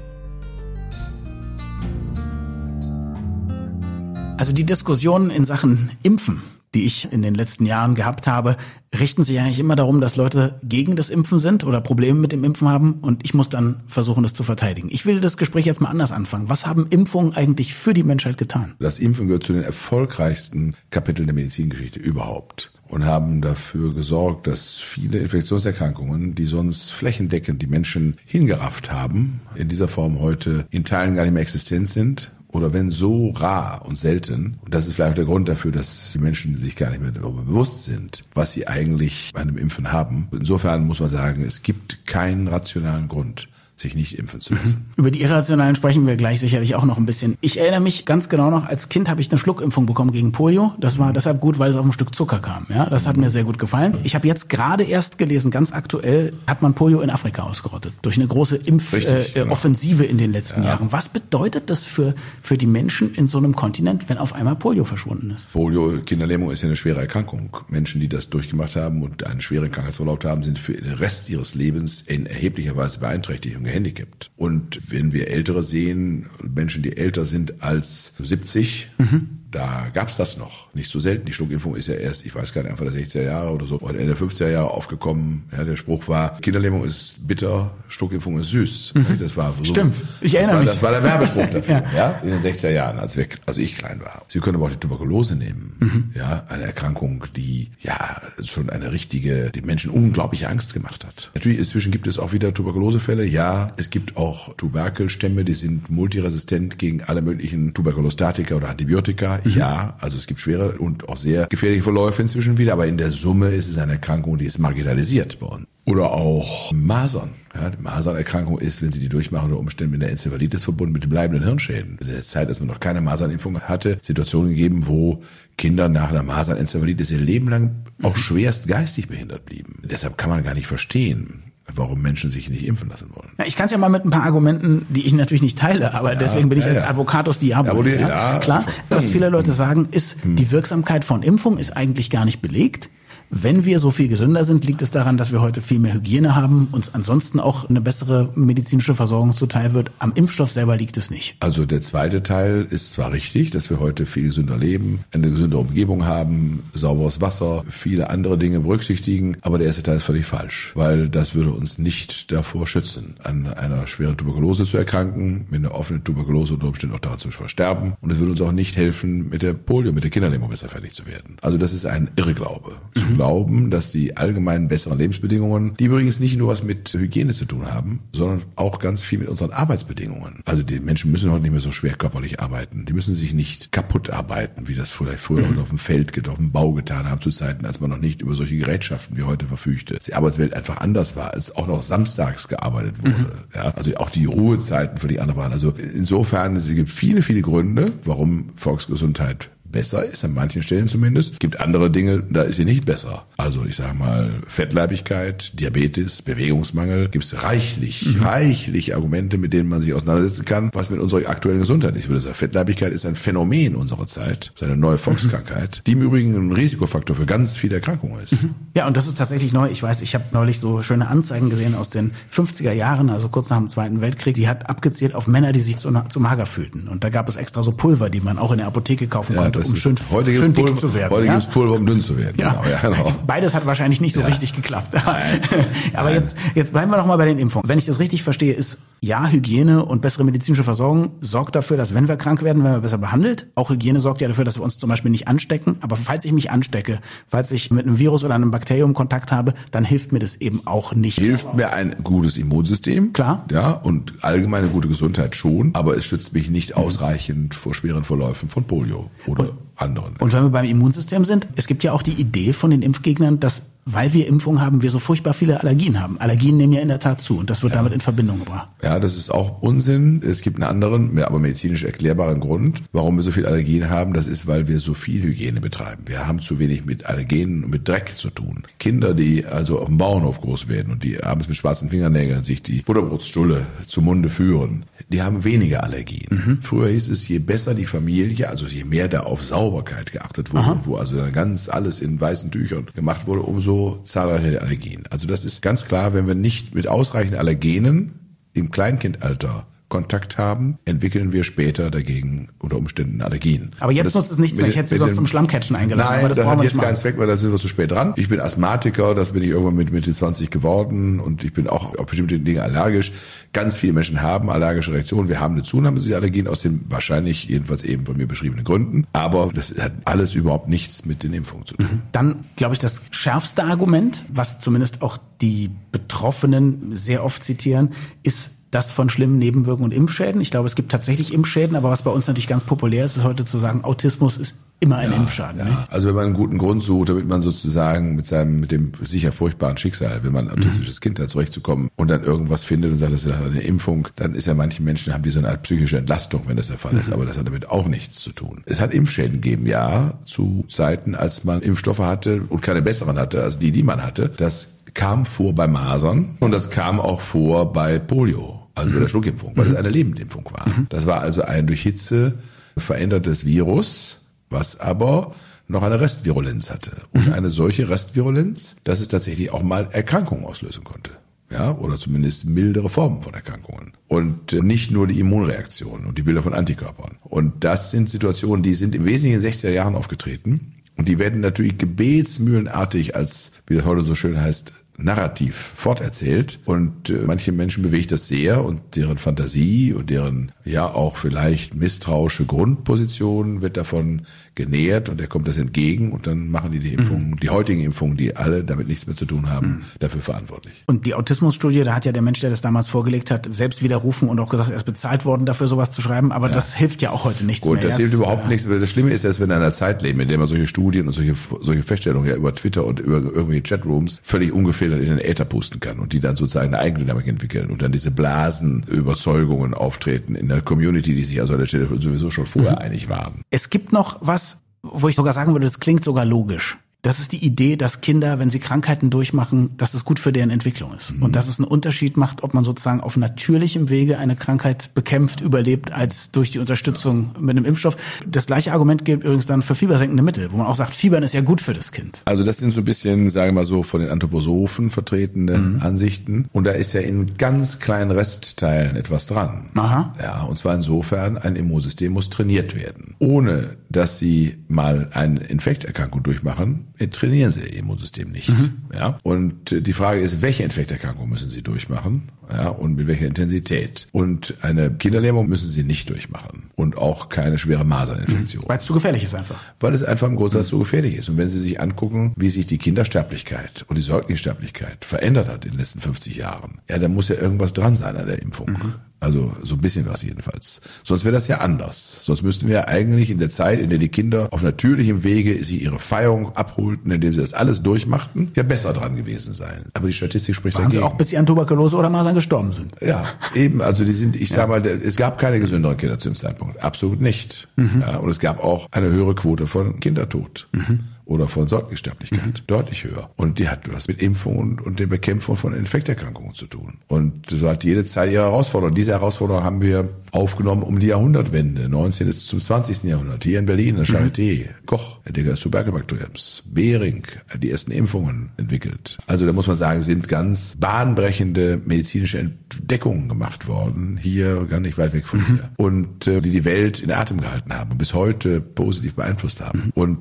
Also 4.38 4.52
die 4.52 4.64
Diskussionen 4.64 5.30
in 5.30 5.44
Sachen 5.44 5.90
Impfen, 6.04 6.42
die 6.72 6.86
ich 6.86 7.12
in 7.12 7.22
den 7.22 7.34
letzten 7.34 7.66
Jahren 7.66 7.96
gehabt 7.96 8.28
habe, 8.28 8.56
richten 8.96 9.24
sich 9.24 9.40
eigentlich 9.40 9.58
immer 9.58 9.74
darum, 9.74 10.00
dass 10.00 10.14
Leute 10.14 10.60
gegen 10.62 10.94
das 10.94 11.10
Impfen 11.10 11.40
sind 11.40 11.64
oder 11.64 11.80
Probleme 11.80 12.20
mit 12.20 12.30
dem 12.30 12.44
Impfen 12.44 12.68
haben 12.68 13.00
und 13.00 13.24
ich 13.24 13.34
muss 13.34 13.48
dann 13.48 13.80
versuchen, 13.88 14.22
das 14.22 14.34
zu 14.34 14.44
verteidigen. 14.44 14.90
Ich 14.92 15.04
will 15.06 15.20
das 15.20 15.38
Gespräch 15.38 15.66
jetzt 15.66 15.80
mal 15.80 15.90
anders 15.90 16.12
anfangen. 16.12 16.48
Was 16.48 16.66
haben 16.66 16.86
Impfungen 16.88 17.32
eigentlich 17.32 17.74
für 17.74 17.94
die 17.94 18.04
Menschheit 18.04 18.38
getan? 18.38 18.76
Das 18.78 19.00
Impfen 19.00 19.26
gehört 19.26 19.42
zu 19.42 19.54
den 19.54 19.64
erfolgreichsten 19.64 20.76
Kapiteln 20.90 21.26
der 21.26 21.34
Medizingeschichte 21.34 21.98
überhaupt 21.98 22.70
und 22.86 23.04
haben 23.04 23.42
dafür 23.42 23.92
gesorgt, 23.92 24.46
dass 24.46 24.76
viele 24.76 25.18
Infektionserkrankungen, 25.18 26.36
die 26.36 26.46
sonst 26.46 26.92
flächendeckend 26.92 27.60
die 27.60 27.66
Menschen 27.66 28.16
hingerafft 28.24 28.92
haben, 28.92 29.40
in 29.56 29.66
dieser 29.66 29.88
Form 29.88 30.20
heute 30.20 30.64
in 30.70 30.84
Teilen 30.84 31.16
gar 31.16 31.24
nicht 31.24 31.34
mehr 31.34 31.42
existent 31.42 31.88
sind 31.88 32.30
oder 32.50 32.72
wenn 32.72 32.90
so 32.90 33.30
rar 33.30 33.84
und 33.86 33.96
selten, 33.96 34.58
und 34.64 34.74
das 34.74 34.86
ist 34.86 34.94
vielleicht 34.94 35.18
der 35.18 35.24
Grund 35.24 35.48
dafür, 35.48 35.72
dass 35.72 36.12
die 36.12 36.18
Menschen 36.18 36.56
sich 36.56 36.76
gar 36.76 36.90
nicht 36.90 37.02
mehr 37.02 37.12
darüber 37.12 37.42
bewusst 37.42 37.84
sind, 37.84 38.24
was 38.34 38.52
sie 38.52 38.66
eigentlich 38.66 39.30
bei 39.34 39.40
einem 39.40 39.58
Impfen 39.58 39.92
haben. 39.92 40.28
Insofern 40.32 40.86
muss 40.86 41.00
man 41.00 41.10
sagen, 41.10 41.42
es 41.42 41.62
gibt 41.62 42.06
keinen 42.06 42.48
rationalen 42.48 43.08
Grund, 43.08 43.48
sich 43.80 43.94
nicht 43.94 44.18
impfen 44.18 44.40
zu 44.40 44.54
lassen. 44.54 44.86
Mhm. 44.88 44.92
Über 44.96 45.10
die 45.10 45.22
Irrationalen 45.22 45.76
sprechen 45.76 46.06
wir 46.06 46.16
gleich 46.16 46.40
sicherlich 46.40 46.74
auch 46.74 46.84
noch 46.84 46.98
ein 46.98 47.06
bisschen. 47.06 47.36
Ich 47.40 47.58
erinnere 47.58 47.80
mich 47.80 48.04
ganz 48.04 48.28
genau 48.28 48.50
noch, 48.50 48.66
als 48.66 48.88
Kind 48.88 49.08
habe 49.08 49.20
ich 49.20 49.30
eine 49.30 49.38
Schluckimpfung 49.38 49.86
bekommen 49.86 50.12
gegen 50.12 50.32
Polio. 50.32 50.72
Das 50.78 50.98
war 50.98 51.12
deshalb 51.12 51.40
gut, 51.40 51.58
weil 51.58 51.70
es 51.70 51.76
auf 51.76 51.84
ein 51.84 51.92
Stück 51.92 52.14
Zucker 52.14 52.40
kam. 52.40 52.66
Ja, 52.68 52.88
das 52.88 53.06
hat 53.06 53.16
mir 53.16 53.30
sehr 53.30 53.44
gut 53.44 53.58
gefallen. 53.58 53.98
Ich 54.02 54.14
habe 54.14 54.26
jetzt 54.26 54.48
gerade 54.48 54.84
erst 54.84 55.18
gelesen, 55.18 55.50
ganz 55.50 55.72
aktuell 55.72 56.32
hat 56.46 56.62
man 56.62 56.74
Polio 56.74 57.00
in 57.00 57.10
Afrika 57.10 57.42
ausgerottet 57.42 57.92
durch 58.02 58.16
eine 58.16 58.26
große 58.26 58.56
Impfoffensive 58.56 60.04
äh, 60.04 60.06
genau. 60.06 60.10
in 60.10 60.18
den 60.18 60.32
letzten 60.32 60.62
ja. 60.62 60.70
Jahren. 60.70 60.92
Was 60.92 61.08
bedeutet 61.08 61.70
das 61.70 61.84
für 61.84 62.14
für 62.42 62.58
die 62.58 62.66
Menschen 62.66 63.14
in 63.14 63.26
so 63.26 63.38
einem 63.38 63.54
Kontinent, 63.54 64.08
wenn 64.08 64.18
auf 64.18 64.34
einmal 64.34 64.56
Polio 64.56 64.84
verschwunden 64.84 65.30
ist? 65.30 65.52
Polio, 65.52 66.00
Kinderlähmung 66.04 66.50
ist 66.50 66.62
ja 66.62 66.68
eine 66.68 66.76
schwere 66.76 67.00
Erkrankung. 67.00 67.56
Menschen, 67.68 68.00
die 68.00 68.08
das 68.08 68.30
durchgemacht 68.30 68.76
haben 68.76 69.02
und 69.02 69.26
einen 69.26 69.40
schweren 69.40 69.70
Krankheitsverlauf 69.70 70.18
haben, 70.24 70.42
sind 70.42 70.58
für 70.58 70.72
den 70.72 70.94
Rest 70.94 71.28
ihres 71.28 71.54
Lebens 71.54 72.02
in 72.06 72.26
erheblicher 72.26 72.76
Weise 72.76 72.98
beeinträchtigt 72.98 73.56
gehandicapt. 73.68 74.30
Und 74.36 74.80
wenn 74.90 75.12
wir 75.12 75.28
Ältere 75.28 75.62
sehen, 75.62 76.26
Menschen, 76.42 76.82
die 76.82 76.96
älter 76.96 77.24
sind 77.24 77.62
als 77.62 78.14
70, 78.18 78.90
mhm 78.98 79.37
da 79.50 79.86
gab's 79.94 80.16
das 80.16 80.36
noch. 80.36 80.72
Nicht 80.74 80.90
so 80.90 81.00
selten. 81.00 81.24
Die 81.24 81.32
Schluckimpfung 81.32 81.74
ist 81.74 81.88
ja 81.88 81.94
erst, 81.94 82.26
ich 82.26 82.34
weiß 82.34 82.52
gar 82.52 82.62
nicht, 82.62 82.70
Anfang 82.70 82.92
der 82.92 83.02
60er 83.02 83.22
Jahre 83.22 83.50
oder 83.50 83.66
so, 83.66 83.80
oder 83.80 83.98
Ende 83.98 84.14
der 84.14 84.16
50er 84.16 84.50
Jahre 84.50 84.70
aufgekommen. 84.70 85.44
Ja, 85.56 85.64
der 85.64 85.76
Spruch 85.76 86.06
war, 86.08 86.38
Kinderlähmung 86.40 86.84
ist 86.84 87.26
bitter, 87.26 87.70
Schluckimpfung 87.88 88.38
ist 88.40 88.50
süß. 88.50 88.92
Mhm. 88.94 89.18
Das 89.18 89.36
war 89.36 89.54
so, 89.56 89.64
Stimmt, 89.64 90.02
ich 90.20 90.34
erinnere 90.34 90.56
war, 90.56 90.60
mich. 90.62 90.70
Das 90.70 90.82
war 90.82 90.90
der 90.92 91.02
Werbespruch 91.02 91.46
dafür, 91.50 91.82
ja. 91.94 91.96
ja. 91.96 92.20
in 92.22 92.30
den 92.30 92.40
60er 92.40 92.70
Jahren, 92.70 92.98
als, 92.98 93.16
wir, 93.16 93.26
als 93.46 93.56
ich 93.56 93.76
klein 93.76 94.00
war. 94.00 94.22
Sie 94.28 94.40
können 94.40 94.56
aber 94.56 94.66
auch 94.66 94.70
die 94.70 94.76
Tuberkulose 94.76 95.34
nehmen. 95.34 95.76
Mhm. 95.80 96.12
Ja, 96.14 96.44
eine 96.48 96.64
Erkrankung, 96.64 97.24
die 97.34 97.70
ja 97.80 98.20
schon 98.44 98.68
eine 98.68 98.92
richtige, 98.92 99.50
den 99.50 99.64
Menschen 99.64 99.90
unglaubliche 99.90 100.48
Angst 100.48 100.74
gemacht 100.74 101.06
hat. 101.06 101.30
Natürlich, 101.34 101.58
inzwischen 101.58 101.90
gibt 101.90 102.06
es 102.06 102.18
auch 102.18 102.32
wieder 102.32 102.52
Tuberkulosefälle. 102.52 103.24
Ja, 103.24 103.72
es 103.78 103.88
gibt 103.88 104.16
auch 104.16 104.54
Tuberkelstämme, 104.56 105.44
die 105.44 105.54
sind 105.54 105.90
multiresistent 105.90 106.78
gegen 106.78 107.02
alle 107.02 107.22
möglichen 107.22 107.72
Tuberkulostatika 107.72 108.54
oder 108.54 108.68
Antibiotika. 108.68 109.37
Mhm. 109.44 109.52
Ja, 109.52 109.96
also 110.00 110.16
es 110.16 110.26
gibt 110.26 110.40
schwere 110.40 110.78
und 110.78 111.08
auch 111.08 111.16
sehr 111.16 111.46
gefährliche 111.46 111.82
Verläufe 111.82 112.22
inzwischen 112.22 112.58
wieder, 112.58 112.72
aber 112.72 112.86
in 112.86 112.98
der 112.98 113.10
Summe 113.10 113.48
ist 113.48 113.68
es 113.68 113.78
eine 113.78 113.92
Erkrankung, 113.92 114.38
die 114.38 114.46
ist 114.46 114.58
marginalisiert 114.58 115.40
worden. 115.40 115.66
Oder 115.84 116.12
auch 116.12 116.70
Masern. 116.72 117.30
Ja, 117.54 117.70
die 117.70 117.82
Masernerkrankung 117.82 118.58
ist, 118.58 118.82
wenn 118.82 118.92
sie 118.92 119.00
die 119.00 119.08
durchmachen, 119.08 119.46
unter 119.46 119.58
Umständen 119.58 119.92
mit 119.92 120.02
der 120.02 120.10
Enzephalitis 120.10 120.62
verbunden 120.62 120.92
mit 120.92 121.08
bleibenden 121.08 121.44
Hirnschäden. 121.44 121.96
In 121.98 122.06
der 122.06 122.22
Zeit, 122.22 122.48
als 122.48 122.60
man 122.60 122.68
noch 122.68 122.78
keine 122.78 123.00
Masernimpfung 123.00 123.58
hatte, 123.60 123.98
Situationen 124.02 124.50
gegeben, 124.50 124.86
wo 124.86 125.22
Kinder 125.56 125.88
nach 125.88 126.10
einer 126.10 126.22
Masernencefalitis 126.22 127.10
ihr 127.10 127.18
Leben 127.18 127.48
lang 127.48 127.76
auch 128.02 128.16
schwerst 128.16 128.68
geistig 128.68 129.08
behindert 129.08 129.46
blieben. 129.46 129.82
Deshalb 129.82 130.18
kann 130.18 130.28
man 130.28 130.44
gar 130.44 130.54
nicht 130.54 130.66
verstehen, 130.66 131.42
warum 131.74 132.00
Menschen 132.00 132.30
sich 132.30 132.48
nicht 132.48 132.66
impfen 132.66 132.88
lassen 132.88 133.10
wollen. 133.14 133.30
Ja, 133.38 133.46
ich 133.46 133.56
kann 133.56 133.66
es 133.66 133.72
ja 133.72 133.78
mal 133.78 133.88
mit 133.88 134.04
ein 134.04 134.10
paar 134.10 134.24
Argumenten, 134.24 134.86
die 134.88 135.06
ich 135.06 135.12
natürlich 135.12 135.42
nicht 135.42 135.58
teile, 135.58 135.94
aber 135.94 136.12
ja, 136.12 136.18
deswegen 136.18 136.48
bin 136.48 136.58
ich 136.58 136.64
ja, 136.64 136.72
als 136.72 136.82
Advocatus 136.82 137.38
Diaboli. 137.38 138.00
Ja, 138.00 138.38
Klar, 138.38 138.64
was 138.88 139.08
viele 139.08 139.28
Leute 139.28 139.52
sagen, 139.52 139.88
ist, 139.90 140.22
hm. 140.22 140.36
die 140.36 140.50
Wirksamkeit 140.50 141.04
von 141.04 141.22
Impfung 141.22 141.58
ist 141.58 141.76
eigentlich 141.76 142.10
gar 142.10 142.24
nicht 142.24 142.40
belegt. 142.40 142.90
Wenn 143.30 143.66
wir 143.66 143.78
so 143.78 143.90
viel 143.90 144.08
gesünder 144.08 144.46
sind, 144.46 144.64
liegt 144.64 144.80
es 144.80 144.90
daran, 144.90 145.18
dass 145.18 145.32
wir 145.32 145.42
heute 145.42 145.60
viel 145.60 145.78
mehr 145.78 145.92
Hygiene 145.92 146.34
haben, 146.34 146.68
uns 146.72 146.94
ansonsten 146.94 147.40
auch 147.40 147.68
eine 147.68 147.82
bessere 147.82 148.30
medizinische 148.34 148.94
Versorgung 148.94 149.36
zuteil 149.36 149.74
wird. 149.74 149.90
Am 149.98 150.12
Impfstoff 150.14 150.50
selber 150.50 150.78
liegt 150.78 150.96
es 150.96 151.10
nicht. 151.10 151.36
Also 151.40 151.66
der 151.66 151.82
zweite 151.82 152.22
Teil 152.22 152.66
ist 152.70 152.92
zwar 152.92 153.12
richtig, 153.12 153.50
dass 153.50 153.68
wir 153.68 153.80
heute 153.80 154.06
viel 154.06 154.24
gesünder 154.24 154.56
leben, 154.56 155.00
eine 155.12 155.30
gesündere 155.30 155.60
Umgebung 155.60 156.06
haben, 156.06 156.62
sauberes 156.72 157.20
Wasser, 157.20 157.64
viele 157.68 158.08
andere 158.08 158.38
Dinge 158.38 158.60
berücksichtigen, 158.60 159.36
aber 159.42 159.58
der 159.58 159.66
erste 159.66 159.82
Teil 159.82 159.98
ist 159.98 160.04
völlig 160.04 160.24
falsch, 160.24 160.72
weil 160.74 161.10
das 161.10 161.34
würde 161.34 161.50
uns 161.50 161.76
nicht 161.76 162.32
davor 162.32 162.66
schützen, 162.66 163.16
an 163.22 163.46
einer 163.46 163.86
schweren 163.86 164.16
Tuberkulose 164.16 164.64
zu 164.64 164.78
erkranken, 164.78 165.46
mit 165.50 165.60
einer 165.60 165.74
offenen 165.74 166.02
Tuberkulose 166.02 166.54
unter 166.54 166.68
Umständen 166.68 166.94
auch 166.94 167.00
daran 167.00 167.18
zu 167.18 167.30
versterben 167.30 167.92
und 168.00 168.10
es 168.10 168.18
würde 168.18 168.32
uns 168.32 168.40
auch 168.40 168.52
nicht 168.52 168.76
helfen, 168.76 169.28
mit 169.28 169.42
der 169.42 169.52
Polio, 169.52 169.92
mit 169.92 170.04
der 170.04 170.10
Kinderlähmung 170.10 170.48
besser 170.48 170.70
fertig 170.70 170.94
zu 170.94 171.04
werden. 171.06 171.36
Also 171.42 171.58
das 171.58 171.74
ist 171.74 171.84
ein 171.84 172.08
Irrglaube. 172.16 172.76
Mhm 172.94 173.17
glauben, 173.18 173.68
dass 173.68 173.90
die 173.90 174.16
allgemeinen 174.16 174.68
besseren 174.68 174.96
Lebensbedingungen, 174.96 175.74
die 175.76 175.86
übrigens 175.86 176.20
nicht 176.20 176.38
nur 176.38 176.46
was 176.46 176.62
mit 176.62 176.94
Hygiene 176.94 177.32
zu 177.32 177.46
tun 177.46 177.66
haben, 177.66 177.98
sondern 178.12 178.42
auch 178.54 178.78
ganz 178.78 179.02
viel 179.02 179.18
mit 179.18 179.28
unseren 179.28 179.50
Arbeitsbedingungen. 179.50 180.40
Also 180.44 180.62
die 180.62 180.78
Menschen 180.78 181.10
müssen 181.10 181.32
heute 181.32 181.42
nicht 181.42 181.50
mehr 181.50 181.60
so 181.60 181.72
schwer 181.72 181.94
körperlich 181.94 182.38
arbeiten. 182.38 182.84
Die 182.86 182.92
müssen 182.92 183.14
sich 183.14 183.34
nicht 183.34 183.72
kaputt 183.72 184.10
arbeiten, 184.10 184.68
wie 184.68 184.76
das 184.76 184.90
vielleicht 184.90 185.18
früher 185.18 185.48
mhm. 185.48 185.58
auf 185.58 185.68
dem 185.68 185.78
Feld, 185.78 186.28
auf 186.28 186.36
dem 186.36 186.52
Bau 186.52 186.70
getan 186.70 187.10
haben, 187.10 187.20
zu 187.20 187.30
Zeiten, 187.30 187.66
als 187.66 187.80
man 187.80 187.90
noch 187.90 187.98
nicht 187.98 188.22
über 188.22 188.36
solche 188.36 188.56
Gerätschaften 188.56 189.16
wie 189.16 189.24
heute 189.24 189.46
verfügte. 189.46 189.94
Dass 189.94 190.04
die 190.04 190.14
Arbeitswelt 190.14 190.54
einfach 190.54 190.76
anders 190.76 191.16
war, 191.16 191.34
als 191.34 191.56
auch 191.56 191.66
noch 191.66 191.82
samstags 191.82 192.46
gearbeitet 192.46 193.02
wurde. 193.02 193.18
Mhm. 193.18 193.26
Ja, 193.52 193.62
also 193.72 193.96
auch 193.96 194.10
die 194.10 194.26
Ruhezeiten 194.26 194.98
für 194.98 195.08
die 195.08 195.18
anderen 195.18 195.40
waren. 195.40 195.52
Also 195.52 195.74
insofern, 195.76 196.54
es 196.54 196.72
gibt 196.72 196.90
viele, 196.90 197.22
viele 197.22 197.42
Gründe, 197.42 197.94
warum 198.04 198.50
Volksgesundheit 198.54 199.50
besser 199.70 200.04
ist, 200.04 200.24
an 200.24 200.34
manchen 200.34 200.62
Stellen 200.62 200.88
zumindest. 200.88 201.34
Es 201.34 201.38
gibt 201.38 201.60
andere 201.60 201.90
Dinge, 201.90 202.22
da 202.30 202.42
ist 202.42 202.56
sie 202.56 202.64
nicht 202.64 202.86
besser. 202.86 203.26
Also 203.36 203.64
ich 203.64 203.76
sage 203.76 203.94
mal, 203.94 204.30
Fettleibigkeit, 204.46 205.58
Diabetes, 205.58 206.22
Bewegungsmangel, 206.22 207.08
gibt 207.08 207.24
es 207.24 207.42
reichlich, 207.42 208.06
mhm. 208.06 208.22
reichlich 208.22 208.94
Argumente, 208.94 209.38
mit 209.38 209.52
denen 209.52 209.68
man 209.68 209.80
sich 209.80 209.94
auseinandersetzen 209.94 210.44
kann, 210.44 210.70
was 210.72 210.90
mit 210.90 211.00
unserer 211.00 211.28
aktuellen 211.28 211.60
Gesundheit 211.60 211.96
ist. 211.96 212.04
Ich 212.04 212.08
würde 212.08 212.20
sagen, 212.20 212.34
Fettleibigkeit 212.34 212.92
ist 212.92 213.06
ein 213.06 213.16
Phänomen 213.16 213.76
unserer 213.76 214.06
Zeit, 214.06 214.52
ist 214.54 214.62
eine 214.62 214.76
neue 214.76 214.98
Volkskrankheit, 214.98 215.78
mhm. 215.78 215.84
die 215.86 215.92
im 215.92 216.02
Übrigen 216.02 216.34
ein 216.34 216.52
Risikofaktor 216.52 217.16
für 217.16 217.26
ganz 217.26 217.56
viele 217.56 217.76
Erkrankungen 217.76 218.20
ist. 218.22 218.42
Mhm. 218.42 218.54
Ja, 218.74 218.86
und 218.86 218.96
das 218.96 219.06
ist 219.06 219.18
tatsächlich 219.18 219.52
neu. 219.52 219.68
Ich 219.70 219.82
weiß, 219.82 220.00
ich 220.00 220.14
habe 220.14 220.24
neulich 220.32 220.60
so 220.60 220.82
schöne 220.82 221.08
Anzeigen 221.08 221.50
gesehen 221.50 221.74
aus 221.74 221.90
den 221.90 222.12
50er 222.32 222.72
Jahren, 222.72 223.10
also 223.10 223.28
kurz 223.28 223.50
nach 223.50 223.58
dem 223.58 223.68
Zweiten 223.68 224.00
Weltkrieg. 224.00 224.34
Die 224.34 224.48
hat 224.48 224.68
abgezählt 224.70 225.14
auf 225.14 225.26
Männer, 225.26 225.52
die 225.52 225.60
sich 225.60 225.78
zu, 225.78 225.92
zu 226.08 226.20
mager 226.20 226.46
fühlten. 226.46 226.88
Und 226.88 227.04
da 227.04 227.10
gab 227.10 227.28
es 227.28 227.36
extra 227.36 227.62
so 227.62 227.72
Pulver, 227.72 228.10
die 228.10 228.20
man 228.20 228.38
auch 228.38 228.52
in 228.52 228.58
der 228.58 228.66
Apotheke 228.66 229.06
kaufen 229.08 229.34
ja, 229.34 229.42
konnte, 229.42 229.57
um 229.66 229.76
schön, 229.76 229.96
heute 230.10 230.34
schön 230.34 230.52
dick 230.52 230.64
Pulver, 230.64 230.80
zu 230.80 230.94
werden. 230.94 231.10
Heute 231.10 231.26
ja? 231.26 231.34
gibt 231.34 231.48
es 231.48 231.50
Pulver, 231.50 231.74
um 231.74 231.86
dünn 231.86 232.00
zu 232.00 232.16
werden. 232.16 232.36
Ja. 232.38 232.50
Genau, 232.50 232.64
ja 232.68 232.78
genau. 232.80 233.12
Beides 233.26 233.54
hat 233.54 233.66
wahrscheinlich 233.66 234.00
nicht 234.00 234.14
so 234.14 234.20
ja. 234.20 234.26
richtig 234.26 234.54
geklappt. 234.54 234.92
Nein. 234.92 235.40
Aber 235.94 236.10
Nein. 236.10 236.20
jetzt, 236.20 236.36
jetzt 236.54 236.72
bleiben 236.72 236.90
wir 236.90 236.98
noch 236.98 237.06
mal 237.06 237.16
bei 237.16 237.26
den 237.26 237.38
Impfungen. 237.38 237.68
Wenn 237.68 237.78
ich 237.78 237.86
das 237.86 237.98
richtig 237.98 238.22
verstehe, 238.22 238.52
ist 238.52 238.78
ja, 239.00 239.28
Hygiene 239.28 239.84
und 239.84 240.02
bessere 240.02 240.24
medizinische 240.24 240.64
Versorgung 240.64 241.12
sorgt 241.20 241.54
dafür, 241.54 241.76
dass 241.76 241.94
wenn 241.94 242.08
wir 242.08 242.16
krank 242.16 242.42
werden, 242.42 242.48
werden 242.48 242.62
wir 242.62 242.80
besser 242.80 242.98
behandelt. 242.98 243.46
Auch 243.54 243.70
Hygiene 243.70 244.00
sorgt 244.00 244.20
ja 244.20 244.28
dafür, 244.28 244.44
dass 244.44 244.58
wir 244.58 244.64
uns 244.64 244.78
zum 244.78 244.88
Beispiel 244.88 245.10
nicht 245.10 245.28
anstecken. 245.28 245.76
Aber 245.80 245.96
falls 245.96 246.24
ich 246.24 246.32
mich 246.32 246.50
anstecke, 246.50 247.00
falls 247.28 247.50
ich 247.52 247.70
mit 247.70 247.86
einem 247.86 247.98
Virus 247.98 248.24
oder 248.24 248.34
einem 248.34 248.50
Bakterium 248.50 248.94
Kontakt 248.94 249.30
habe, 249.30 249.54
dann 249.70 249.84
hilft 249.84 250.12
mir 250.12 250.18
das 250.18 250.36
eben 250.36 250.66
auch 250.66 250.94
nicht. 250.94 251.18
Hilft 251.18 251.54
mir 251.54 251.72
ein 251.72 251.96
gutes 252.02 252.36
Immunsystem. 252.36 253.12
Klar. 253.12 253.44
Ja, 253.50 253.70
und 253.70 254.12
allgemeine 254.22 254.68
gute 254.68 254.88
Gesundheit 254.88 255.36
schon. 255.36 255.70
Aber 255.74 255.96
es 255.96 256.04
schützt 256.04 256.32
mich 256.32 256.50
nicht 256.50 256.76
ausreichend 256.76 257.54
vor 257.54 257.74
schweren 257.74 258.04
Verläufen 258.04 258.48
von 258.48 258.64
Polio 258.64 259.10
oder 259.26 259.47
und, 259.50 259.58
anderen. 259.76 260.16
Und 260.18 260.32
wenn 260.32 260.42
wir 260.42 260.50
beim 260.50 260.64
Immunsystem 260.64 261.24
sind, 261.24 261.48
es 261.56 261.66
gibt 261.66 261.84
ja 261.84 261.92
auch 261.92 262.02
die 262.02 262.12
Idee 262.12 262.52
von 262.52 262.70
den 262.70 262.82
Impfgegnern, 262.82 263.40
dass 263.40 263.66
weil 263.90 264.12
wir 264.12 264.26
Impfungen 264.26 264.60
haben, 264.60 264.82
wir 264.82 264.90
so 264.90 264.98
furchtbar 264.98 265.32
viele 265.32 265.60
Allergien 265.60 266.00
haben. 266.00 266.20
Allergien 266.20 266.58
nehmen 266.58 266.74
ja 266.74 266.82
in 266.82 266.88
der 266.88 266.98
Tat 266.98 267.22
zu 267.22 267.38
und 267.38 267.48
das 267.48 267.62
wird 267.62 267.72
ja. 267.72 267.78
damit 267.78 267.94
in 267.94 268.00
Verbindung 268.00 268.40
gebracht. 268.40 268.68
Ja, 268.82 268.98
das 269.00 269.16
ist 269.16 269.30
auch 269.30 269.62
Unsinn. 269.62 270.20
Es 270.22 270.42
gibt 270.42 270.56
einen 270.56 270.64
anderen, 270.64 271.18
aber 271.22 271.38
medizinisch 271.38 271.84
erklärbaren 271.84 272.40
Grund, 272.40 272.82
warum 272.92 273.16
wir 273.16 273.22
so 273.22 273.32
viel 273.32 273.46
Allergien 273.46 273.88
haben. 273.88 274.12
Das 274.12 274.26
ist, 274.26 274.46
weil 274.46 274.68
wir 274.68 274.78
so 274.78 274.92
viel 274.92 275.22
Hygiene 275.22 275.60
betreiben. 275.60 276.02
Wir 276.06 276.26
haben 276.26 276.40
zu 276.40 276.58
wenig 276.58 276.84
mit 276.84 277.06
Allergenen 277.06 277.64
und 277.64 277.70
mit 277.70 277.88
Dreck 277.88 278.14
zu 278.14 278.28
tun. 278.28 278.64
Kinder, 278.78 279.14
die 279.14 279.46
also 279.46 279.78
auf 279.78 279.86
dem 279.86 279.96
Bauernhof 279.96 280.40
groß 280.42 280.68
werden 280.68 280.92
und 280.92 281.02
die 281.02 281.22
abends 281.22 281.48
mit 281.48 281.56
schwarzen 281.56 281.88
Fingernägeln 281.88 282.42
sich 282.42 282.62
die 282.62 282.82
Butterbrotstulle 282.82 283.66
zum 283.86 284.04
Munde 284.04 284.28
führen, 284.28 284.84
die 285.10 285.22
haben 285.22 285.44
weniger 285.44 285.84
Allergien. 285.84 286.26
Mhm. 286.30 286.58
Früher 286.62 286.88
hieß 286.88 287.08
es, 287.08 287.26
je 287.28 287.38
besser 287.38 287.74
die 287.74 287.86
Familie, 287.86 288.48
also 288.48 288.66
je 288.66 288.84
mehr 288.84 289.08
da 289.08 289.20
auf 289.20 289.44
Sauberkeit 289.44 290.12
geachtet 290.12 290.52
wurde, 290.52 290.80
wo 290.84 290.96
also 290.96 291.16
dann 291.16 291.32
ganz 291.32 291.68
alles 291.68 292.00
in 292.00 292.20
weißen 292.20 292.50
Tüchern 292.50 292.86
gemacht 292.94 293.26
wurde, 293.26 293.42
umso 293.42 294.00
zahlreicher 294.04 294.60
Allergien. 294.60 295.04
Also 295.10 295.26
das 295.26 295.44
ist 295.44 295.62
ganz 295.62 295.86
klar, 295.86 296.12
wenn 296.12 296.26
wir 296.26 296.34
nicht 296.34 296.74
mit 296.74 296.88
ausreichend 296.88 297.36
Allergenen 297.36 298.12
im 298.52 298.70
Kleinkindalter 298.70 299.66
Kontakt 299.88 300.36
haben, 300.36 300.78
entwickeln 300.84 301.32
wir 301.32 301.44
später 301.44 301.90
dagegen 301.90 302.50
unter 302.58 302.76
Umständen 302.76 303.22
Allergien. 303.22 303.70
Aber 303.80 303.90
jetzt 303.90 304.14
nutzt 304.14 304.30
es 304.30 304.38
nichts 304.38 304.58
mehr. 304.58 304.68
Ich 304.68 304.76
hätte 304.76 304.90
Sie 304.90 304.98
sonst 304.98 305.14
zum 305.14 305.26
Schlammcatchen 305.26 305.76
eingeladen. 305.76 306.10
Nein, 306.10 306.18
aber 306.20 306.28
das, 306.28 306.36
das 306.36 306.46
hat 306.46 306.62
jetzt 306.62 306.78
keinen 306.78 306.96
Zweck 306.96 307.16
mehr, 307.16 307.26
da 307.26 307.36
sind 307.36 307.50
wir 307.50 307.58
zu 307.58 307.68
spät 307.68 307.90
dran. 307.90 308.12
Ich 308.16 308.28
bin 308.28 308.38
Asthmatiker, 308.38 309.14
das 309.14 309.30
bin 309.30 309.42
ich 309.42 309.48
irgendwann 309.48 309.76
mit 309.76 309.90
Mitte 309.90 310.12
20 310.12 310.50
geworden 310.50 311.20
und 311.20 311.42
ich 311.42 311.54
bin 311.54 311.68
auch 311.68 311.96
auf 311.98 312.06
bestimmte 312.06 312.38
Dinge 312.38 312.62
allergisch. 312.62 313.12
Ganz 313.54 313.76
viele 313.76 313.94
Menschen 313.94 314.20
haben 314.20 314.50
allergische 314.50 314.92
Reaktionen. 314.92 315.28
Wir 315.28 315.40
haben 315.40 315.54
eine 315.54 315.62
Zunahme 315.62 316.00
dieser 316.00 316.16
Allergien 316.16 316.48
aus 316.48 316.60
den 316.60 316.84
wahrscheinlich 316.88 317.44
jedenfalls 317.44 317.82
eben 317.82 318.04
von 318.04 318.16
mir 318.16 318.26
beschriebenen 318.26 318.64
Gründen. 318.64 319.06
Aber 319.14 319.50
das 319.54 319.74
hat 319.78 319.92
alles 320.04 320.34
überhaupt 320.34 320.68
nichts 320.68 321.06
mit 321.06 321.22
den 321.22 321.32
Impfungen 321.32 321.64
zu 321.66 321.76
tun. 321.76 321.86
Mhm. 321.90 322.02
Dann 322.12 322.44
glaube 322.56 322.74
ich 322.74 322.78
das 322.78 323.02
schärfste 323.10 323.64
Argument, 323.64 324.26
was 324.28 324.60
zumindest 324.60 325.00
auch 325.00 325.18
die 325.40 325.70
Betroffenen 325.92 326.94
sehr 326.94 327.24
oft 327.24 327.42
zitieren, 327.42 327.94
ist 328.22 328.50
das 328.70 328.90
von 328.90 329.08
schlimmen 329.08 329.38
Nebenwirkungen 329.38 329.90
und 329.90 329.94
Impfschäden. 329.96 330.40
Ich 330.40 330.50
glaube, 330.50 330.66
es 330.66 330.74
gibt 330.74 330.90
tatsächlich 330.90 331.32
Impfschäden, 331.32 331.76
aber 331.76 331.90
was 331.90 332.02
bei 332.02 332.10
uns 332.10 332.26
natürlich 332.26 332.48
ganz 332.48 332.64
populär 332.64 333.04
ist, 333.04 333.16
ist 333.16 333.24
heute 333.24 333.44
zu 333.44 333.58
sagen, 333.58 333.84
Autismus 333.84 334.36
ist 334.36 334.56
immer 334.80 334.96
ein 334.96 335.10
ja, 335.10 335.16
Impfschaden. 335.16 335.58
Ja. 335.60 335.64
Ne? 335.64 335.86
Also 335.90 336.08
wenn 336.08 336.14
man 336.14 336.26
einen 336.26 336.34
guten 336.34 336.58
Grund 336.58 336.82
sucht, 336.82 337.08
damit 337.08 337.26
man 337.26 337.40
sozusagen 337.40 338.14
mit 338.14 338.26
seinem, 338.26 338.60
mit 338.60 338.70
dem 338.70 338.92
sicher 339.02 339.32
furchtbaren 339.32 339.76
Schicksal, 339.76 340.20
wenn 340.22 340.32
man 340.32 340.48
ein 340.48 340.56
autistisches 340.56 340.96
mhm. 340.96 341.00
Kind 341.00 341.20
hat, 341.20 341.30
zurechtzukommen 341.30 341.90
und 341.96 342.08
dann 342.08 342.22
irgendwas 342.22 342.62
findet 342.62 342.92
und 342.92 342.98
sagt, 342.98 343.12
das 343.12 343.24
ist 343.24 343.34
eine 343.34 343.60
Impfung, 343.60 344.08
dann 344.16 344.34
ist 344.34 344.46
ja 344.46 344.54
manche 344.54 344.82
Menschen 344.82 345.12
haben 345.12 345.22
die 345.22 345.30
so 345.30 345.40
eine 345.40 345.48
Art 345.48 345.62
psychische 345.62 345.98
Entlastung, 345.98 346.42
wenn 346.46 346.56
das 346.56 346.68
der 346.68 346.78
Fall 346.78 346.92
mhm. 346.92 347.00
ist, 347.00 347.12
aber 347.12 347.24
das 347.24 347.38
hat 347.38 347.46
damit 347.46 347.68
auch 347.68 347.88
nichts 347.88 348.20
zu 348.20 348.32
tun. 348.32 348.62
Es 348.66 348.80
hat 348.80 348.94
Impfschäden 348.94 349.40
gegeben, 349.40 349.66
ja, 349.66 350.14
zu 350.24 350.64
Zeiten, 350.68 351.14
als 351.14 351.44
man 351.44 351.60
Impfstoffe 351.62 351.98
hatte 351.98 352.42
und 352.48 352.60
keine 352.60 352.82
besseren 352.82 353.18
hatte, 353.18 353.42
als 353.42 353.58
die, 353.58 353.72
die 353.72 353.82
man 353.82 354.02
hatte. 354.02 354.30
Das 354.36 354.68
kam 354.98 355.24
vor 355.24 355.54
bei 355.54 355.68
Masern 355.68 356.36
und 356.40 356.50
das 356.50 356.70
kam 356.70 356.98
auch 357.00 357.20
vor 357.20 357.72
bei 357.72 358.00
Polio 358.00 358.68
also 358.74 358.94
bei 358.94 359.00
der 359.00 359.08
Schluckimpfung, 359.08 359.52
weil 359.56 359.68
es 359.68 359.76
eine 359.76 359.90
Lebendimpfung 359.90 360.44
war. 360.52 360.66
Das 360.88 361.06
war 361.06 361.20
also 361.20 361.42
ein 361.42 361.66
durch 361.66 361.82
Hitze 361.82 362.34
verändertes 362.76 363.44
Virus, 363.44 364.18
was 364.50 364.80
aber 364.80 365.34
noch 365.68 365.82
eine 365.82 366.00
Restvirulenz 366.00 366.70
hatte. 366.70 366.92
Und 367.12 367.32
eine 367.32 367.50
solche 367.50 367.88
Restvirulenz, 367.88 368.76
dass 368.84 369.00
es 369.00 369.08
tatsächlich 369.08 369.52
auch 369.52 369.62
mal 369.62 369.88
Erkrankungen 369.92 370.44
auslösen 370.44 370.84
konnte. 370.84 371.10
Ja, 371.50 371.76
oder 371.78 371.98
zumindest 371.98 372.44
mildere 372.44 372.90
Formen 372.90 373.22
von 373.22 373.34
Erkrankungen. 373.34 373.92
Und 374.06 374.52
nicht 374.52 374.90
nur 374.90 375.06
die 375.06 375.18
Immunreaktion 375.18 376.06
und 376.06 376.18
die 376.18 376.22
Bilder 376.22 376.42
von 376.42 376.54
Antikörpern. 376.54 377.18
Und 377.22 377.64
das 377.64 377.90
sind 377.90 378.10
Situationen, 378.10 378.62
die 378.62 378.74
sind 378.74 378.94
im 378.94 379.04
Wesentlichen 379.06 379.36
in 379.36 379.42
den 379.42 379.52
60er 379.52 379.70
Jahren 379.70 379.94
aufgetreten. 379.94 380.74
Und 380.96 381.08
die 381.08 381.18
werden 381.18 381.40
natürlich 381.40 381.78
gebetsmühlenartig 381.78 383.16
als, 383.16 383.52
wie 383.66 383.76
das 383.76 383.84
heute 383.84 384.02
so 384.02 384.14
schön 384.14 384.40
heißt, 384.40 384.72
Narrativ 384.98 385.54
forterzählt. 385.76 386.58
Und 386.64 387.08
äh, 387.08 387.22
manche 387.24 387.52
Menschen 387.52 387.82
bewegt 387.82 388.12
das 388.12 388.28
sehr 388.28 388.64
und 388.64 388.96
deren 388.96 389.16
Fantasie 389.16 389.92
und 389.94 390.10
deren 390.10 390.52
ja 390.64 390.86
auch 390.86 391.16
vielleicht 391.16 391.74
misstrauische 391.74 392.44
Grundposition 392.44 393.62
wird 393.62 393.76
davon 393.76 394.22
genährt 394.58 395.08
und 395.08 395.20
er 395.20 395.28
kommt 395.28 395.46
das 395.46 395.56
entgegen 395.56 396.10
und 396.10 396.26
dann 396.26 396.50
machen 396.50 396.72
die 396.72 396.80
die 396.80 396.92
Impfungen, 396.92 397.30
mhm. 397.30 397.40
die 397.40 397.48
heutigen 397.48 397.80
Impfungen, 397.80 398.16
die 398.16 398.36
alle 398.36 398.64
damit 398.64 398.88
nichts 398.88 399.06
mehr 399.06 399.14
zu 399.14 399.24
tun 399.24 399.48
haben, 399.48 399.66
mhm. 399.66 399.80
dafür 400.00 400.20
verantwortlich. 400.20 400.74
Und 400.86 401.06
die 401.06 401.14
Autismusstudie, 401.14 401.84
da 401.84 401.94
hat 401.94 402.04
ja 402.04 402.12
der 402.12 402.22
Mensch, 402.22 402.40
der 402.40 402.50
das 402.50 402.60
damals 402.60 402.88
vorgelegt 402.88 403.30
hat, 403.30 403.48
selbst 403.50 403.82
widerrufen 403.84 404.28
und 404.28 404.40
auch 404.40 404.48
gesagt, 404.48 404.70
er 404.70 404.76
ist 404.76 404.84
bezahlt 404.84 405.24
worden, 405.24 405.46
dafür 405.46 405.68
sowas 405.68 405.92
zu 405.92 406.02
schreiben, 406.02 406.32
aber 406.32 406.48
ja. 406.48 406.54
das 406.56 406.74
hilft 406.74 407.02
ja 407.02 407.10
auch 407.12 407.24
heute 407.24 407.46
nichts 407.46 407.66
Gut, 407.66 407.78
mehr. 407.78 407.88
das 407.88 407.98
hilft 407.98 408.14
überhaupt 408.14 408.46
äh, 408.46 408.48
nichts, 408.48 408.68
weil 408.68 408.80
das 408.80 408.90
Schlimme 408.90 409.12
ist, 409.12 409.24
dass 409.24 409.38
wir 409.38 409.44
in 409.44 409.52
einer 409.52 409.72
Zeit 409.72 410.02
leben, 410.02 410.18
in 410.18 410.28
der 410.28 410.38
man 410.38 410.48
solche 410.48 410.66
Studien 410.66 411.06
und 411.06 411.12
solche, 411.12 411.36
solche 411.60 411.84
Feststellungen 411.84 412.28
ja 412.28 412.34
über 412.34 412.52
Twitter 412.52 412.84
und 412.84 412.98
über 412.98 413.18
irgendwelche 413.18 413.62
Chatrooms 413.62 414.20
völlig 414.24 414.52
ungefiltert 414.52 415.00
in 415.00 415.08
den 415.08 415.18
Äther 415.18 415.44
pusten 415.44 415.78
kann 415.78 416.00
und 416.00 416.12
die 416.12 416.20
dann 416.20 416.34
sozusagen 416.34 416.74
eine 416.74 416.82
Eigendynamik 416.82 417.28
entwickeln 417.28 417.70
und 417.70 417.80
dann 417.80 417.92
diese 417.92 418.10
Blasenüberzeugungen 418.10 419.74
auftreten 419.74 420.34
in 420.34 420.48
der 420.48 420.62
Community, 420.62 421.14
die 421.14 421.22
sich 421.22 421.40
also 421.40 421.52
an 421.52 421.60
der 421.60 421.66
Stelle 421.66 421.86
sowieso 421.86 422.32
schon 422.32 422.46
vorher 422.46 422.72
mhm. 422.72 422.78
einig 422.78 423.08
waren. 423.08 423.42
Es 423.50 423.70
gibt 423.70 423.92
noch 423.92 424.18
was, 424.20 424.47
wo 424.82 425.08
ich 425.08 425.16
sogar 425.16 425.32
sagen 425.32 425.52
würde, 425.52 425.66
das 425.66 425.80
klingt 425.80 426.04
sogar 426.04 426.24
logisch. 426.24 426.78
Das 427.02 427.20
ist 427.20 427.30
die 427.30 427.44
Idee, 427.44 427.76
dass 427.76 428.00
Kinder, 428.00 428.40
wenn 428.40 428.50
sie 428.50 428.58
Krankheiten 428.58 429.08
durchmachen, 429.08 429.76
dass 429.76 429.92
das 429.92 430.04
gut 430.04 430.18
für 430.18 430.32
deren 430.32 430.50
Entwicklung 430.50 430.94
ist. 430.96 431.14
Mhm. 431.14 431.22
Und 431.22 431.36
dass 431.36 431.46
es 431.46 431.60
einen 431.60 431.68
Unterschied 431.68 432.16
macht, 432.16 432.42
ob 432.42 432.54
man 432.54 432.64
sozusagen 432.64 433.00
auf 433.00 433.16
natürlichem 433.16 433.88
Wege 433.88 434.18
eine 434.18 434.34
Krankheit 434.34 434.90
bekämpft, 434.94 435.40
überlebt, 435.40 435.92
als 435.92 436.32
durch 436.32 436.50
die 436.50 436.58
Unterstützung 436.58 437.30
mit 437.38 437.56
einem 437.56 437.64
Impfstoff. 437.64 437.96
Das 438.26 438.46
gleiche 438.46 438.72
Argument 438.72 439.04
gilt 439.04 439.22
übrigens 439.22 439.46
dann 439.46 439.62
für 439.62 439.76
fiebersenkende 439.76 440.24
Mittel, 440.24 440.50
wo 440.50 440.56
man 440.56 440.66
auch 440.66 440.74
sagt, 440.74 440.92
Fiebern 440.92 441.22
ist 441.22 441.34
ja 441.34 441.40
gut 441.40 441.60
für 441.60 441.72
das 441.72 441.92
Kind. 441.92 442.22
Also 442.24 442.42
das 442.42 442.56
sind 442.58 442.74
so 442.74 442.80
ein 442.80 442.84
bisschen, 442.84 443.30
sagen 443.30 443.50
wir 443.50 443.60
mal 443.60 443.64
so, 443.64 443.84
von 443.84 444.00
den 444.00 444.10
Anthroposophen 444.10 444.90
vertretene 444.90 445.56
mhm. 445.56 445.80
Ansichten. 445.80 446.48
Und 446.52 446.64
da 446.64 446.72
ist 446.72 446.94
ja 446.94 447.00
in 447.00 447.36
ganz 447.36 447.78
kleinen 447.78 448.10
Restteilen 448.10 448.96
etwas 448.96 449.28
dran. 449.28 449.70
Aha. 449.74 450.12
Ja, 450.20 450.42
und 450.42 450.58
zwar 450.58 450.74
insofern, 450.74 451.38
ein 451.38 451.54
Immunsystem 451.54 452.12
muss 452.12 452.28
trainiert 452.28 452.74
werden. 452.74 453.14
Ohne, 453.20 453.76
dass 453.88 454.18
sie 454.18 454.64
mal 454.66 455.10
eine 455.12 455.40
Infekterkrankung 455.44 456.24
durchmachen, 456.24 456.88
trainieren 457.06 457.52
sie 457.52 457.60
ihr 457.60 457.76
Immunsystem 457.76 458.30
nicht. 458.30 458.48
Mhm. 458.48 458.78
Ja? 458.94 459.18
Und 459.22 459.86
die 459.86 459.92
Frage 459.92 460.20
ist, 460.20 460.42
welche 460.42 460.64
Infekterkrankung 460.64 461.28
müssen 461.28 461.48
sie 461.48 461.62
durchmachen? 461.62 462.30
Ja, 462.50 462.68
und 462.68 462.96
mit 462.96 463.06
welcher 463.06 463.26
Intensität. 463.26 464.08
Und 464.12 464.54
eine 464.62 464.90
Kinderlähmung 464.90 465.48
müssen 465.48 465.68
sie 465.68 465.82
nicht 465.82 466.08
durchmachen. 466.08 466.70
Und 466.76 466.96
auch 466.96 467.28
keine 467.28 467.58
schwere 467.58 467.84
Maserninfektion. 467.84 468.64
Weil 468.66 468.78
es 468.78 468.86
zu 468.86 468.94
gefährlich 468.94 469.22
ist 469.22 469.34
einfach. 469.34 469.60
Weil 469.80 469.94
es 469.94 470.02
einfach 470.02 470.28
im 470.28 470.36
Grundsatz 470.36 470.66
mhm. 470.66 470.70
zu 470.70 470.78
gefährlich 470.78 471.16
ist. 471.16 471.28
Und 471.28 471.36
wenn 471.36 471.50
Sie 471.50 471.58
sich 471.58 471.80
angucken, 471.80 472.32
wie 472.36 472.48
sich 472.48 472.66
die 472.66 472.78
Kindersterblichkeit 472.78 473.84
und 473.88 473.98
die 473.98 474.02
Säuglingssterblichkeit 474.02 475.04
verändert 475.04 475.48
hat 475.48 475.64
in 475.66 475.72
den 475.72 475.80
letzten 475.80 476.00
50 476.00 476.36
Jahren, 476.36 476.80
ja, 476.88 476.98
dann 476.98 477.12
muss 477.12 477.28
ja 477.28 477.36
irgendwas 477.36 477.74
dran 477.74 477.96
sein 477.96 478.16
an 478.16 478.26
der 478.26 478.40
Impfung. 478.40 478.94
Also 479.20 479.52
so 479.62 479.74
ein 479.74 479.80
bisschen 479.80 480.06
was 480.08 480.22
jedenfalls. 480.22 480.80
Sonst 481.02 481.24
wäre 481.24 481.34
das 481.34 481.48
ja 481.48 481.58
anders. 481.58 482.20
Sonst 482.24 482.42
müssten 482.42 482.68
wir 482.68 482.88
eigentlich 482.88 483.30
in 483.30 483.38
der 483.38 483.50
Zeit, 483.50 483.80
in 483.80 483.90
der 483.90 483.98
die 483.98 484.08
Kinder 484.08 484.48
auf 484.52 484.62
natürlichem 484.62 485.24
Wege 485.24 485.64
sie 485.64 485.78
ihre 485.78 485.98
Feierung 485.98 486.54
abholten, 486.54 487.10
indem 487.10 487.32
sie 487.32 487.40
das 487.40 487.52
alles 487.52 487.82
durchmachten, 487.82 488.52
ja 488.54 488.62
besser 488.62 488.92
dran 488.92 489.16
gewesen 489.16 489.52
sein. 489.52 489.86
Aber 489.94 490.06
die 490.06 490.12
Statistik 490.12 490.54
spricht 490.54 490.76
Waren 490.76 490.84
dagegen. 490.84 491.02
Sie 491.02 491.06
auch 491.06 491.16
bis 491.16 491.30
sie 491.30 491.38
an 491.38 491.46
Tuberkulose 491.46 491.96
oder 491.96 492.10
Masern 492.10 492.36
gestorben 492.36 492.72
sind. 492.72 492.92
Ja, 493.00 493.24
eben. 493.54 493.82
Also 493.82 494.04
die 494.04 494.12
sind, 494.12 494.36
ich 494.36 494.50
ja. 494.50 494.56
sag 494.56 494.68
mal, 494.68 494.86
es 494.86 495.16
gab 495.16 495.38
keine 495.38 495.58
gesünderen 495.58 495.96
Kinder 495.96 496.18
zu 496.18 496.28
dem 496.28 496.36
Zeitpunkt. 496.36 496.82
Absolut 496.82 497.20
nicht. 497.20 497.68
Mhm. 497.74 498.02
Ja, 498.02 498.18
und 498.18 498.28
es 498.28 498.38
gab 498.38 498.62
auch 498.62 498.86
eine 498.92 499.10
höhere 499.10 499.34
Quote 499.34 499.66
von 499.66 499.98
Kindertod. 499.98 500.68
Mhm 500.72 501.00
oder 501.28 501.46
von 501.46 501.68
Säuglingssterblichkeit 501.68 502.46
mhm. 502.46 502.66
deutlich 502.66 503.04
höher. 503.04 503.30
Und 503.36 503.58
die 503.58 503.68
hat 503.68 503.92
was 503.92 504.08
mit 504.08 504.22
Impfungen 504.22 504.80
und 504.80 504.98
der 504.98 505.06
Bekämpfung 505.06 505.56
von 505.56 505.74
Infekterkrankungen 505.74 506.54
zu 506.54 506.66
tun. 506.66 506.98
Und 507.06 507.50
so 507.50 507.68
hat 507.68 507.84
jede 507.84 508.06
Zeit 508.06 508.32
ihre 508.32 508.44
Herausforderung. 508.44 508.94
Diese 508.94 509.12
Herausforderung 509.12 509.62
haben 509.62 509.82
wir 509.82 510.08
aufgenommen 510.32 510.82
um 510.82 510.98
die 510.98 511.08
Jahrhundertwende, 511.08 511.88
19. 511.88 512.32
zum 512.32 512.60
20. 512.60 513.04
Jahrhundert. 513.04 513.44
Hier 513.44 513.58
in 513.58 513.66
Berlin, 513.66 513.96
in 513.96 513.96
der 513.96 514.06
Charité, 514.06 514.68
mhm. 514.68 514.86
Koch, 514.86 515.18
Entdecker 515.24 515.50
des 515.50 515.60
Tuberkelbakteriums, 515.60 516.62
Behring, 516.66 517.26
die 517.58 517.70
ersten 517.70 517.92
Impfungen 517.92 518.50
entwickelt. 518.56 519.18
Also 519.26 519.44
da 519.44 519.52
muss 519.52 519.66
man 519.66 519.76
sagen, 519.76 520.02
sind 520.02 520.28
ganz 520.28 520.76
bahnbrechende 520.78 521.78
medizinische 521.84 522.38
Entdeckungen 522.38 523.28
gemacht 523.28 523.68
worden, 523.68 524.16
hier 524.16 524.64
gar 524.64 524.80
nicht 524.80 524.96
weit 524.96 525.12
weg 525.12 525.26
von 525.26 525.40
mhm. 525.40 525.46
hier. 525.46 525.70
Und 525.76 526.26
äh, 526.26 526.40
die 526.40 526.50
die 526.50 526.64
Welt 526.64 527.00
in 527.00 527.12
Atem 527.12 527.42
gehalten 527.42 527.74
haben 527.74 527.92
und 527.92 527.98
bis 527.98 528.14
heute 528.14 528.62
positiv 528.62 529.14
beeinflusst 529.14 529.60
haben. 529.60 529.86
Mhm. 529.86 529.92
Und 529.94 530.18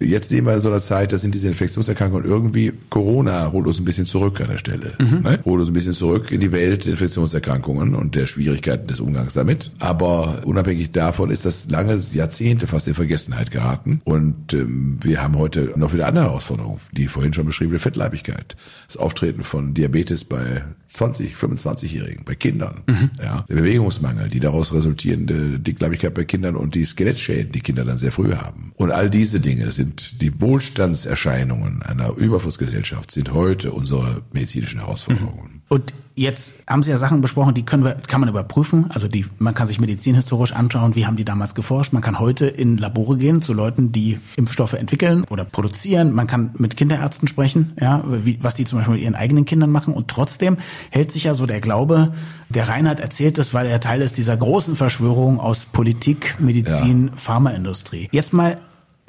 jetzt 0.00 0.30
leben 0.30 0.46
wir 0.46 0.54
in 0.54 0.60
so 0.60 0.68
einer 0.68 0.80
Zeit, 0.80 1.12
da 1.12 1.18
sind 1.18 1.34
diese 1.34 1.48
Infektionserkrankungen 1.48 2.24
irgendwie, 2.24 2.72
Corona 2.88 3.52
holt 3.52 3.66
uns 3.66 3.78
ein 3.78 3.84
bisschen 3.84 4.06
zurück 4.06 4.40
an 4.40 4.48
der 4.48 4.58
Stelle. 4.58 4.92
Mhm. 4.98 5.20
Ne? 5.22 5.40
Holt 5.44 5.60
uns 5.60 5.70
ein 5.70 5.74
bisschen 5.74 5.92
zurück 5.92 6.30
in 6.30 6.40
die 6.40 6.52
Welt 6.52 6.86
der 6.86 6.92
Infektionserkrankungen 6.92 7.94
und 7.94 8.14
der 8.14 8.26
Schwierigkeiten 8.26 8.86
des 8.86 9.00
Umgangs 9.00 9.34
damit. 9.34 9.70
Aber 9.78 10.40
unabhängig 10.44 10.90
davon 10.92 11.30
ist 11.30 11.44
das 11.44 11.68
lange 11.70 12.00
Jahrzehnte 12.12 12.66
fast 12.66 12.88
in 12.88 12.94
Vergessenheit 12.94 13.50
geraten. 13.50 14.00
Und 14.04 14.52
ähm, 14.54 14.98
wir 15.02 15.22
haben 15.22 15.36
heute 15.36 15.72
noch 15.76 15.92
wieder 15.92 16.06
andere 16.06 16.24
Herausforderungen. 16.24 16.80
Die 16.92 17.06
vorhin 17.06 17.34
schon 17.34 17.46
beschriebene 17.46 17.78
Fettleibigkeit. 17.78 18.56
Das 18.86 18.96
Auftreten 18.96 19.42
von 19.42 19.74
Diabetes 19.74 20.24
bei 20.24 20.64
20, 20.86 21.34
25-Jährigen, 21.34 22.24
bei 22.24 22.34
Kindern. 22.34 22.82
Mhm. 22.86 23.10
Ja, 23.22 23.44
der 23.48 23.54
Bewegungsmangel, 23.54 24.28
die 24.28 24.40
daraus 24.40 24.72
resultierende 24.72 25.58
Dickleibigkeit 25.58 26.14
bei 26.14 26.24
Kindern 26.24 26.56
und 26.56 26.74
die 26.74 26.84
Skelettschäden, 26.84 27.52
die 27.52 27.60
Kinder 27.60 27.84
dann 27.84 27.98
sehr 27.98 28.12
früh 28.12 28.34
haben. 28.34 28.72
Und 28.76 28.90
all 28.90 29.10
diese 29.10 29.40
Dinge 29.40 29.70
sind 29.70 29.89
die 29.90 30.40
Wohlstandserscheinungen 30.40 31.82
einer 31.82 32.16
Überflussgesellschaft, 32.16 33.10
sind 33.10 33.32
heute 33.32 33.72
unsere 33.72 34.22
medizinischen 34.32 34.80
Herausforderungen. 34.80 35.52
Mhm. 35.54 35.60
Und 35.68 35.92
Jetzt 36.20 36.56
haben 36.66 36.82
Sie 36.82 36.90
ja 36.90 36.98
Sachen 36.98 37.22
besprochen, 37.22 37.54
die 37.54 37.64
können 37.64 37.82
wir, 37.82 37.94
kann 37.94 38.20
man 38.20 38.28
überprüfen. 38.28 38.90
Also 38.90 39.08
die, 39.08 39.24
man 39.38 39.54
kann 39.54 39.68
sich 39.68 39.80
medizinhistorisch 39.80 40.52
anschauen, 40.52 40.94
wie 40.94 41.06
haben 41.06 41.16
die 41.16 41.24
damals 41.24 41.54
geforscht. 41.54 41.94
Man 41.94 42.02
kann 42.02 42.18
heute 42.18 42.46
in 42.46 42.76
Labore 42.76 43.16
gehen 43.16 43.40
zu 43.40 43.54
Leuten, 43.54 43.90
die 43.90 44.20
Impfstoffe 44.36 44.74
entwickeln 44.74 45.24
oder 45.30 45.46
produzieren. 45.46 46.12
Man 46.12 46.26
kann 46.26 46.50
mit 46.58 46.76
Kinderärzten 46.76 47.26
sprechen, 47.26 47.72
ja, 47.80 48.04
wie, 48.06 48.38
was 48.42 48.54
die 48.54 48.66
zum 48.66 48.80
Beispiel 48.80 48.96
mit 48.96 49.04
ihren 49.04 49.14
eigenen 49.14 49.46
Kindern 49.46 49.70
machen. 49.70 49.94
Und 49.94 50.08
trotzdem 50.08 50.58
hält 50.90 51.10
sich 51.10 51.24
ja 51.24 51.34
so 51.34 51.46
der 51.46 51.62
Glaube, 51.62 52.12
der 52.50 52.68
Reinhard 52.68 53.00
erzählt 53.00 53.38
es, 53.38 53.54
weil 53.54 53.66
er 53.66 53.80
Teil 53.80 54.02
ist 54.02 54.18
dieser 54.18 54.36
großen 54.36 54.74
Verschwörung 54.74 55.40
aus 55.40 55.64
Politik, 55.64 56.36
Medizin, 56.38 57.06
ja. 57.06 57.16
Pharmaindustrie. 57.16 58.10
Jetzt 58.12 58.34
mal 58.34 58.58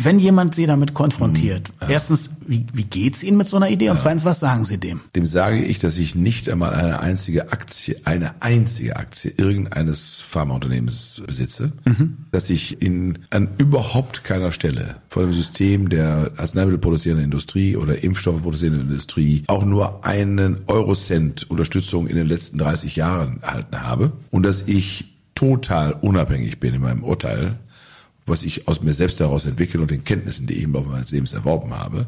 wenn 0.04 0.20
jemand 0.20 0.56
Sie 0.56 0.66
damit 0.66 0.94
konfrontiert, 0.94 1.70
mhm. 1.70 1.76
ja. 1.82 1.90
erstens, 1.90 2.30
wie, 2.46 2.66
wie 2.74 2.84
geht's 2.84 3.24
Ihnen 3.24 3.38
mit 3.38 3.48
so 3.48 3.58
einer 3.58 3.70
Idee? 3.70 3.90
Und 3.90 3.98
ja. 3.98 4.02
zweitens, 4.02 4.26
was 4.26 4.40
sagen 4.40 4.66
Sie 4.66 4.78
dem? 4.78 5.02
Dem 5.16 5.26
sage 5.26 5.64
ich, 5.64 5.80
dass 5.80 5.98
ich 5.98 6.16
nicht 6.16 6.50
einmal 6.50 6.74
eine 6.74 7.00
einzige 7.00 7.52
Aktie, 7.52 7.98
eine 8.06 8.42
einzige 8.42 8.98
Aktie 8.98 9.34
irgendeines 9.38 10.22
Pharmaunternehmens 10.22 11.22
besitze, 11.26 11.72
mhm. 11.86 12.18
dass 12.32 12.50
ich 12.50 12.82
in 12.82 13.20
an 13.30 13.50
überhaupt 13.58 14.24
keiner 14.24 14.52
Stelle 14.52 14.98
von 15.10 15.24
dem 15.24 15.34
System 15.34 15.90
der 15.90 16.32
Arzneimittel 16.38 16.80
produzierenden 16.80 17.26
Industrie 17.26 17.76
oder 17.76 18.04
Impfstoffe 18.04 18.42
produzierenden 18.42 18.88
Industrie 18.88 19.44
auch 19.48 19.66
nur 19.66 20.06
einen 20.06 20.60
Eurocent 20.68 21.50
Unterstützung 21.50 22.08
in 22.08 22.16
den 22.16 22.28
letzten 22.28 22.58
30 22.58 22.96
Jahren 22.96 23.42
erhalten 23.42 23.82
habe 23.82 24.12
und 24.30 24.44
dass 24.44 24.64
ich 24.68 25.12
total 25.36 25.94
unabhängig 25.94 26.60
bin 26.60 26.74
in 26.74 26.82
meinem 26.82 27.04
Urteil 27.04 27.56
was 28.26 28.44
ich 28.44 28.68
aus 28.68 28.82
mir 28.82 28.94
selbst 28.94 29.20
heraus 29.20 29.46
entwickle 29.46 29.82
und 29.82 29.92
den 29.92 30.04
Kenntnissen, 30.04 30.48
die 30.48 30.56
ich 30.56 30.64
im 30.64 30.74
Laufe 30.74 30.90
meines 30.90 31.12
Lebens 31.12 31.34
erworben 31.34 31.74
habe. 31.74 32.08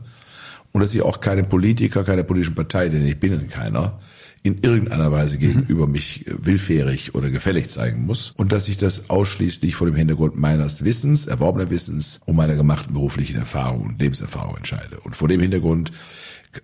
Und 0.71 0.81
dass 0.81 0.93
ich 0.95 1.01
auch 1.03 1.19
keinem 1.19 1.47
Politiker, 1.47 2.03
keiner 2.03 2.23
politischen 2.23 2.55
Partei, 2.55 2.89
denn 2.89 3.05
ich 3.05 3.19
bin 3.19 3.33
in 3.33 3.49
keiner, 3.49 3.99
in 4.43 4.59
irgendeiner 4.61 5.11
Weise 5.11 5.37
gegenüber 5.37 5.87
mich 5.87 6.25
willfährig 6.27 7.15
oder 7.15 7.29
gefällig 7.29 7.69
zeigen 7.69 8.05
muss 8.05 8.33
und 8.35 8.51
dass 8.51 8.67
ich 8.67 8.77
das 8.77 9.09
ausschließlich 9.09 9.75
vor 9.75 9.87
dem 9.87 9.95
Hintergrund 9.95 10.35
meines 10.35 10.83
Wissens, 10.83 11.27
erworbener 11.27 11.69
Wissens 11.69 12.19
und 12.25 12.35
meiner 12.35 12.55
gemachten 12.55 12.93
beruflichen 12.93 13.37
Erfahrung 13.37 13.85
und 13.85 14.01
Lebenserfahrung 14.01 14.57
entscheide. 14.57 14.99
Und 14.99 15.15
vor 15.15 15.29
dem 15.29 15.39
Hintergrund 15.39 15.91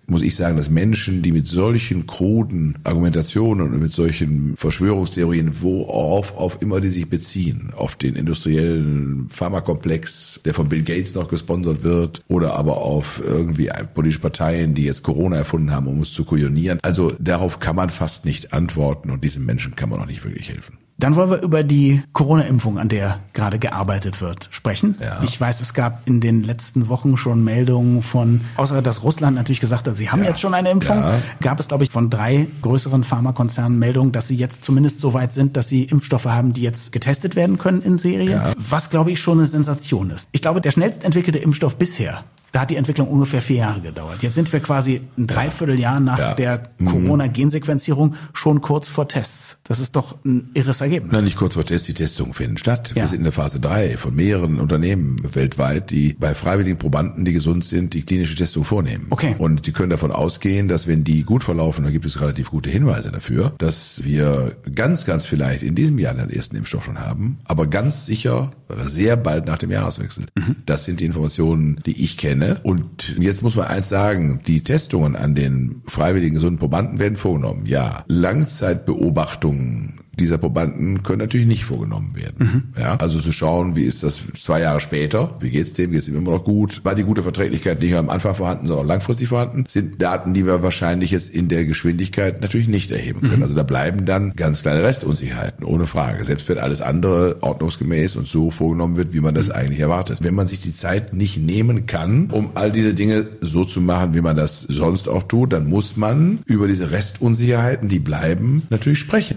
muss 0.06 0.22
ich 0.22 0.36
sagen, 0.36 0.56
dass 0.56 0.70
Menschen, 0.70 1.22
die 1.22 1.32
mit 1.32 1.46
solchen 1.46 2.06
kruden 2.06 2.78
Argumentationen 2.84 3.72
und 3.72 3.80
mit 3.80 3.90
solchen 3.90 4.56
Verschwörungstheorien, 4.56 5.62
worauf 5.62 6.36
auf 6.36 6.62
immer 6.62 6.80
die 6.80 6.88
sich 6.88 7.08
beziehen, 7.08 7.72
auf 7.76 7.96
den 7.96 8.14
industriellen 8.14 9.28
Pharmakomplex, 9.30 10.40
der 10.44 10.54
von 10.54 10.68
Bill 10.68 10.82
Gates 10.82 11.14
noch 11.14 11.28
gesponsert 11.28 11.82
wird, 11.82 12.22
oder 12.28 12.54
aber 12.54 12.78
auf 12.78 13.22
irgendwie 13.24 13.70
politische 13.94 14.20
Parteien, 14.20 14.74
die 14.74 14.84
jetzt 14.84 15.02
Corona 15.02 15.36
erfunden 15.36 15.72
haben, 15.72 15.86
um 15.86 16.00
es 16.00 16.12
zu 16.12 16.24
kujonieren. 16.24 16.78
Also 16.82 17.12
darauf 17.18 17.60
kann 17.60 17.76
man 17.76 17.90
fast 17.90 18.24
nicht 18.24 18.52
antworten 18.52 19.10
und 19.10 19.24
diesen 19.24 19.44
Menschen 19.46 19.76
kann 19.76 19.88
man 19.88 20.00
auch 20.00 20.06
nicht 20.06 20.24
wirklich 20.24 20.48
helfen. 20.48 20.78
Dann 21.00 21.16
wollen 21.16 21.30
wir 21.30 21.40
über 21.40 21.62
die 21.62 22.02
Corona-Impfung, 22.12 22.78
an 22.78 22.90
der 22.90 23.20
gerade 23.32 23.58
gearbeitet 23.58 24.20
wird, 24.20 24.48
sprechen. 24.50 24.96
Ja. 25.00 25.22
Ich 25.24 25.40
weiß, 25.40 25.62
es 25.62 25.72
gab 25.72 26.06
in 26.06 26.20
den 26.20 26.42
letzten 26.42 26.88
Wochen 26.88 27.16
schon 27.16 27.42
Meldungen 27.42 28.02
von, 28.02 28.42
außer 28.56 28.82
dass 28.82 29.02
Russland 29.02 29.34
natürlich 29.34 29.60
gesagt 29.60 29.79
hat, 29.86 29.96
sie 29.96 30.10
haben 30.10 30.22
ja. 30.22 30.28
jetzt 30.28 30.40
schon 30.40 30.54
eine 30.54 30.70
Impfung, 30.70 30.98
ja. 30.98 31.18
gab 31.40 31.60
es, 31.60 31.68
glaube 31.68 31.84
ich, 31.84 31.90
von 31.90 32.10
drei 32.10 32.48
größeren 32.62 33.04
Pharmakonzernen 33.04 33.78
Meldungen, 33.78 34.12
dass 34.12 34.28
sie 34.28 34.36
jetzt 34.36 34.64
zumindest 34.64 35.00
so 35.00 35.14
weit 35.14 35.32
sind, 35.32 35.56
dass 35.56 35.68
sie 35.68 35.84
Impfstoffe 35.84 36.26
haben, 36.26 36.52
die 36.52 36.62
jetzt 36.62 36.92
getestet 36.92 37.36
werden 37.36 37.58
können 37.58 37.82
in 37.82 37.96
Serie. 37.96 38.54
Was, 38.56 38.90
glaube 38.90 39.10
ich, 39.10 39.20
schon 39.20 39.38
eine 39.38 39.46
Sensation 39.46 40.10
ist. 40.10 40.28
Ich 40.32 40.42
glaube, 40.42 40.60
der 40.60 40.70
schnellst 40.70 41.04
entwickelte 41.04 41.38
Impfstoff 41.38 41.76
bisher 41.76 42.24
da 42.52 42.60
hat 42.60 42.70
die 42.70 42.76
Entwicklung 42.76 43.08
ungefähr 43.08 43.40
vier 43.40 43.56
Jahre 43.58 43.80
gedauert. 43.80 44.22
Jetzt 44.22 44.34
sind 44.34 44.52
wir 44.52 44.60
quasi 44.60 45.02
ein 45.16 45.26
Dreivierteljahr 45.26 46.00
nach 46.00 46.18
ja. 46.18 46.34
der 46.34 46.70
mhm. 46.78 46.86
Corona-Gensequenzierung 46.86 48.14
schon 48.32 48.60
kurz 48.60 48.88
vor 48.88 49.08
Tests. 49.08 49.58
Das 49.64 49.78
ist 49.78 49.96
doch 49.96 50.16
ein 50.24 50.50
irres 50.54 50.80
Ergebnis. 50.80 51.12
Nein, 51.12 51.24
nicht 51.24 51.36
kurz 51.36 51.54
vor 51.54 51.64
Tests, 51.64 51.86
die 51.86 51.94
Testungen 51.94 52.34
finden 52.34 52.58
statt. 52.58 52.90
Ja. 52.90 53.02
Wir 53.02 53.08
sind 53.08 53.18
in 53.18 53.24
der 53.24 53.32
Phase 53.32 53.60
drei 53.60 53.96
von 53.96 54.14
mehreren 54.14 54.58
Unternehmen 54.58 55.16
weltweit, 55.34 55.90
die 55.90 56.14
bei 56.14 56.34
freiwilligen 56.34 56.78
Probanden, 56.78 57.24
die 57.24 57.32
gesund 57.32 57.64
sind, 57.64 57.94
die 57.94 58.02
klinische 58.02 58.34
Testung 58.34 58.64
vornehmen. 58.64 59.06
Okay. 59.10 59.36
Und 59.38 59.66
die 59.66 59.72
können 59.72 59.90
davon 59.90 60.10
ausgehen, 60.10 60.68
dass 60.68 60.86
wenn 60.86 61.04
die 61.04 61.22
gut 61.22 61.44
verlaufen, 61.44 61.84
da 61.84 61.90
gibt 61.90 62.06
es 62.06 62.20
relativ 62.20 62.50
gute 62.50 62.70
Hinweise 62.70 63.12
dafür, 63.12 63.54
dass 63.58 64.02
wir 64.02 64.56
ganz, 64.74 65.04
ganz 65.04 65.26
vielleicht 65.26 65.62
in 65.62 65.74
diesem 65.74 65.98
Jahr 65.98 66.14
den 66.14 66.30
ersten 66.30 66.56
Impfstoff 66.56 66.84
schon 66.84 66.98
haben, 66.98 67.38
aber 67.44 67.66
ganz 67.66 68.06
sicher 68.06 68.50
sehr 68.86 69.16
bald 69.16 69.46
nach 69.46 69.58
dem 69.58 69.70
Jahreswechsel. 69.70 70.26
Mhm. 70.34 70.56
Das 70.66 70.84
sind 70.84 71.00
die 71.00 71.04
Informationen, 71.04 71.80
die 71.86 72.02
ich 72.02 72.16
kenne 72.16 72.39
Szene. 72.40 72.60
Und 72.62 73.16
jetzt 73.18 73.42
muss 73.42 73.56
man 73.56 73.66
eins 73.66 73.88
sagen, 73.88 74.40
die 74.46 74.62
Testungen 74.62 75.16
an 75.16 75.34
den 75.34 75.82
freiwilligen 75.86 76.34
gesunden 76.34 76.58
Probanden 76.58 76.98
werden 76.98 77.16
vorgenommen. 77.16 77.66
Ja, 77.66 78.04
Langzeitbeobachtungen 78.08 79.99
dieser 80.18 80.38
Probanden 80.38 81.02
können 81.02 81.20
natürlich 81.20 81.46
nicht 81.46 81.64
vorgenommen 81.64 82.14
werden. 82.14 82.34
Mhm. 82.74 82.80
Ja, 82.80 82.96
also 82.96 83.20
zu 83.20 83.32
schauen, 83.32 83.76
wie 83.76 83.84
ist 83.84 84.02
das 84.02 84.20
zwei 84.36 84.60
Jahre 84.60 84.80
später, 84.80 85.36
wie 85.40 85.50
geht's 85.50 85.72
dem, 85.74 85.92
geht's 85.92 86.08
ihm 86.08 86.16
immer 86.16 86.32
noch 86.32 86.44
gut, 86.44 86.84
war 86.84 86.94
die 86.94 87.04
gute 87.04 87.22
Verträglichkeit 87.22 87.80
nicht 87.80 87.90
nur 87.90 88.00
am 88.00 88.10
Anfang 88.10 88.34
vorhanden, 88.34 88.66
sondern 88.66 88.84
auch 88.84 88.88
langfristig 88.88 89.28
vorhanden, 89.28 89.64
sind 89.68 90.02
Daten, 90.02 90.34
die 90.34 90.46
wir 90.46 90.62
wahrscheinlich 90.62 91.10
jetzt 91.10 91.30
in 91.30 91.48
der 91.48 91.64
Geschwindigkeit 91.64 92.40
natürlich 92.40 92.68
nicht 92.68 92.90
erheben 92.90 93.20
können. 93.20 93.36
Mhm. 93.38 93.42
Also 93.42 93.54
da 93.54 93.62
bleiben 93.62 94.04
dann 94.04 94.34
ganz 94.34 94.62
kleine 94.62 94.82
Restunsicherheiten, 94.82 95.64
ohne 95.64 95.86
Frage. 95.86 96.24
Selbst 96.24 96.48
wenn 96.48 96.58
alles 96.58 96.80
andere 96.80 97.38
ordnungsgemäß 97.40 98.16
und 98.16 98.26
so 98.26 98.50
vorgenommen 98.50 98.96
wird, 98.96 99.12
wie 99.12 99.20
man 99.20 99.34
das 99.34 99.46
mhm. 99.46 99.54
eigentlich 99.54 99.80
erwartet. 99.80 100.18
Wenn 100.20 100.34
man 100.34 100.48
sich 100.48 100.60
die 100.60 100.74
Zeit 100.74 101.14
nicht 101.14 101.38
nehmen 101.38 101.86
kann, 101.86 102.30
um 102.30 102.50
all 102.54 102.72
diese 102.72 102.94
Dinge 102.94 103.28
so 103.40 103.64
zu 103.64 103.80
machen, 103.80 104.14
wie 104.14 104.20
man 104.20 104.36
das 104.36 104.62
sonst 104.62 105.08
auch 105.08 105.22
tut, 105.22 105.52
dann 105.52 105.68
muss 105.68 105.96
man 105.96 106.40
über 106.46 106.66
diese 106.66 106.90
Restunsicherheiten, 106.90 107.88
die 107.88 107.98
bleiben, 107.98 108.62
natürlich 108.70 108.98
sprechen. 108.98 109.36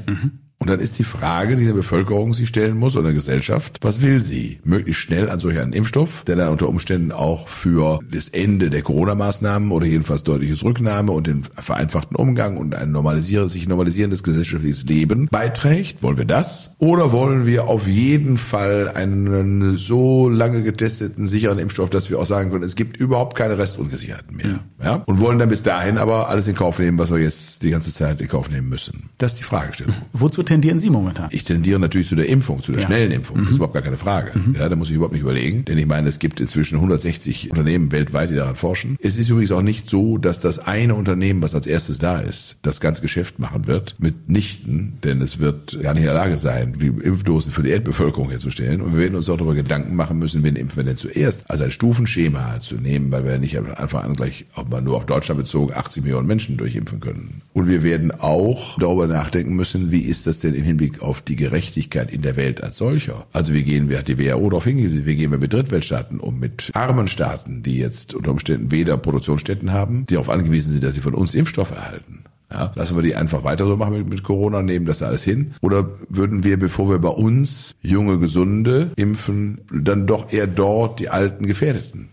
Und 0.64 0.70
dann 0.70 0.80
ist 0.80 0.98
die 0.98 1.04
Frage, 1.04 1.58
die 1.58 1.66
die 1.66 1.74
Bevölkerung 1.74 2.34
sich 2.34 2.48
stellen 2.48 2.78
muss 2.78 2.96
oder 2.96 3.12
Gesellschaft, 3.12 3.80
was 3.82 4.02
will 4.02 4.22
sie? 4.22 4.60
Möglichst 4.64 5.02
schnell 5.02 5.30
an 5.30 5.42
solch 5.42 5.60
einen 5.60 5.74
Impfstoff, 5.74 6.24
der 6.26 6.38
dann 6.38 6.48
unter 6.48 6.70
Umständen 6.70 7.12
auch 7.12 7.50
für 7.50 8.00
das 8.10 8.30
Ende 8.30 8.70
der 8.70 8.82
Corona-Maßnahmen 8.82 9.72
oder 9.72 9.86
jedenfalls 9.86 10.24
deutliche 10.24 10.64
Rücknahme 10.64 11.12
und 11.12 11.28
den 11.28 11.44
vereinfachten 11.62 12.16
Umgang 12.16 12.56
und 12.56 12.76
ein 12.76 12.94
normalisier 12.94 13.50
sich 13.50 13.68
normalisierendes 13.68 14.24
gesellschaftliches 14.24 14.86
Leben 14.86 15.28
beiträgt. 15.30 16.02
Wollen 16.02 16.18
wir 16.18 16.24
das? 16.24 16.76
Oder 16.78 17.12
wollen 17.12 17.46
wir 17.46 17.68
auf 17.68 17.86
jeden 17.86 18.38
Fall 18.38 18.88
einen 18.88 19.76
so 19.76 20.30
lange 20.30 20.64
getesteten, 20.64 21.28
sicheren 21.28 21.60
Impfstoff, 21.60 21.90
dass 21.90 22.10
wir 22.10 22.20
auch 22.20 22.26
sagen 22.26 22.52
können, 22.52 22.64
es 22.64 22.78
gibt 22.78 22.96
überhaupt 22.96 23.36
keine 23.36 23.58
Restunsicherheiten 23.58 24.38
mehr. 24.38 24.62
Ja? 24.82 25.04
Und 25.08 25.20
wollen 25.20 25.40
dann 25.40 25.50
bis 25.50 25.64
dahin 25.64 25.98
aber 25.98 26.30
alles 26.30 26.48
in 26.48 26.56
Kauf 26.56 26.80
nehmen, 26.80 26.98
was 26.98 27.12
wir 27.12 27.20
jetzt 27.20 27.64
die 27.64 27.72
ganze 27.72 27.92
Zeit 27.92 28.22
in 28.22 28.30
Kauf 28.30 28.50
nehmen 28.50 28.70
müssen. 28.70 29.10
Das 29.18 29.34
ist 29.34 29.40
die 29.40 29.44
Fragestellung. 29.44 29.96
Wozu 30.14 30.42
tendieren 30.54 30.80
Sie 30.80 30.90
momentan? 30.90 31.30
Ich 31.32 31.44
tendiere 31.44 31.80
natürlich 31.80 32.08
zu 32.08 32.16
der 32.16 32.28
Impfung, 32.30 32.62
zu 32.62 32.72
der 32.72 32.82
Ja. 32.82 32.88
schnellen 32.88 33.12
Impfung. 33.12 33.38
Das 33.40 33.50
ist 33.52 33.56
überhaupt 33.56 33.74
gar 33.74 33.82
keine 33.84 33.98
Frage. 33.98 34.32
Ja, 34.58 34.70
da 34.70 34.76
muss 34.76 34.90
ich 34.90 34.96
überhaupt 34.96 35.14
nicht 35.14 35.24
überlegen. 35.24 35.66
Denn 35.66 35.78
ich 35.78 35.88
meine, 35.88 36.08
es 36.08 36.20
gibt 36.20 36.40
inzwischen 36.40 36.76
160 36.80 37.50
Unternehmen 37.52 37.92
weltweit, 37.92 38.30
die 38.30 38.36
daran 38.36 38.56
forschen. 38.56 38.98
Es 39.02 39.18
ist 39.18 39.30
übrigens 39.30 39.52
auch 39.52 39.62
nicht 39.64 39.90
so, 39.90 40.18
dass 40.18 40.42
das 40.42 40.60
eine 40.60 40.94
Unternehmen, 40.96 41.42
was 41.42 41.56
als 41.56 41.66
erstes 41.68 41.98
da 41.98 42.20
ist, 42.20 42.58
das 42.62 42.80
ganze 42.80 43.02
Geschäft 43.02 43.40
machen 43.40 43.66
wird. 43.68 43.96
Mitnichten, 44.00 45.00
denn 45.04 45.22
es 45.22 45.40
wird 45.40 45.80
gar 45.82 45.94
nicht 45.94 46.02
in 46.04 46.08
der 46.08 46.14
Lage 46.14 46.38
sein, 46.38 46.74
die 46.80 46.88
Impfdosen 46.88 47.52
für 47.52 47.64
die 47.64 47.72
Erdbevölkerung 47.72 48.30
herzustellen. 48.30 48.82
Und 48.82 48.94
wir 48.94 49.00
werden 49.00 49.16
uns 49.16 49.30
auch 49.30 49.38
darüber 49.38 49.56
Gedanken 49.56 49.96
machen 49.96 50.20
müssen, 50.20 50.44
wen 50.44 50.56
impfen 50.56 50.78
wir 50.78 50.84
denn 50.84 50.98
zuerst. 50.98 51.50
Also 51.50 51.64
ein 51.64 51.72
Stufenschema 51.72 52.60
zu 52.60 52.76
nehmen, 52.76 53.12
weil 53.12 53.26
wir 53.26 53.38
nicht 53.40 53.58
Anfang 53.58 54.04
an 54.04 54.14
gleich, 54.14 54.46
auch 54.56 54.68
mal 54.70 54.82
nur 54.82 54.98
auf 54.98 55.06
Deutschland 55.06 55.40
bezogen, 55.40 55.74
80 55.74 56.04
Millionen 56.04 56.28
Menschen 56.28 56.58
durchimpfen 56.58 57.00
können. 57.00 57.42
Und 57.54 57.68
wir 57.68 57.82
werden 57.84 58.12
auch 58.12 58.78
darüber 58.80 59.08
nachdenken 59.08 59.56
müssen, 59.56 59.92
wie 59.92 60.02
ist 60.02 60.28
das 60.28 60.40
denn 60.44 60.54
im 60.54 60.64
Hinblick 60.64 61.02
auf 61.02 61.22
die 61.22 61.36
Gerechtigkeit 61.36 62.12
in 62.12 62.22
der 62.22 62.36
Welt 62.36 62.64
als 62.64 62.78
solcher. 62.78 63.26
Also 63.34 63.54
wie 63.54 63.64
gehen 63.64 63.90
wir, 63.90 64.00
hat 64.00 64.08
die 64.08 64.20
WHO 64.20 64.50
darauf 64.50 64.66
hingewiesen, 64.66 65.06
wie 65.06 65.16
gehen 65.16 65.32
wir 65.32 65.38
mit 65.38 65.54
Drittweltstaaten 65.54 66.20
um, 66.20 66.40
mit 66.40 66.72
armen 66.74 67.08
Staaten, 67.08 67.64
die 67.64 67.78
jetzt 67.78 68.14
unter 68.14 68.32
Umständen 68.32 68.72
weder 68.72 68.98
Produktionsstätten 68.98 69.72
haben, 69.72 70.06
die 70.08 70.16
darauf 70.16 70.30
angewiesen 70.30 70.72
sind, 70.74 70.84
dass 70.84 70.96
sie 70.96 71.02
von 71.02 71.16
uns 71.16 71.34
Impfstoffe 71.34 71.72
erhalten. 71.72 72.24
Ja, 72.52 72.72
lassen 72.76 72.96
wir 72.96 73.02
die 73.02 73.16
einfach 73.16 73.44
weiter 73.44 73.66
so 73.66 73.76
machen 73.78 73.98
mit, 73.98 74.08
mit 74.08 74.24
Corona, 74.24 74.62
nehmen 74.62 74.86
das 74.86 75.02
alles 75.02 75.24
hin? 75.24 75.54
Oder 75.62 75.90
würden 76.10 76.44
wir, 76.44 76.58
bevor 76.58 76.88
wir 76.90 77.00
bei 77.00 77.10
uns 77.10 77.74
junge, 77.82 78.20
gesunde 78.20 78.92
impfen, 78.96 79.62
dann 79.72 80.06
doch 80.06 80.32
eher 80.32 80.46
dort 80.46 81.00
die 81.00 81.10
alten 81.10 81.48
Gefährdeten 81.48 82.10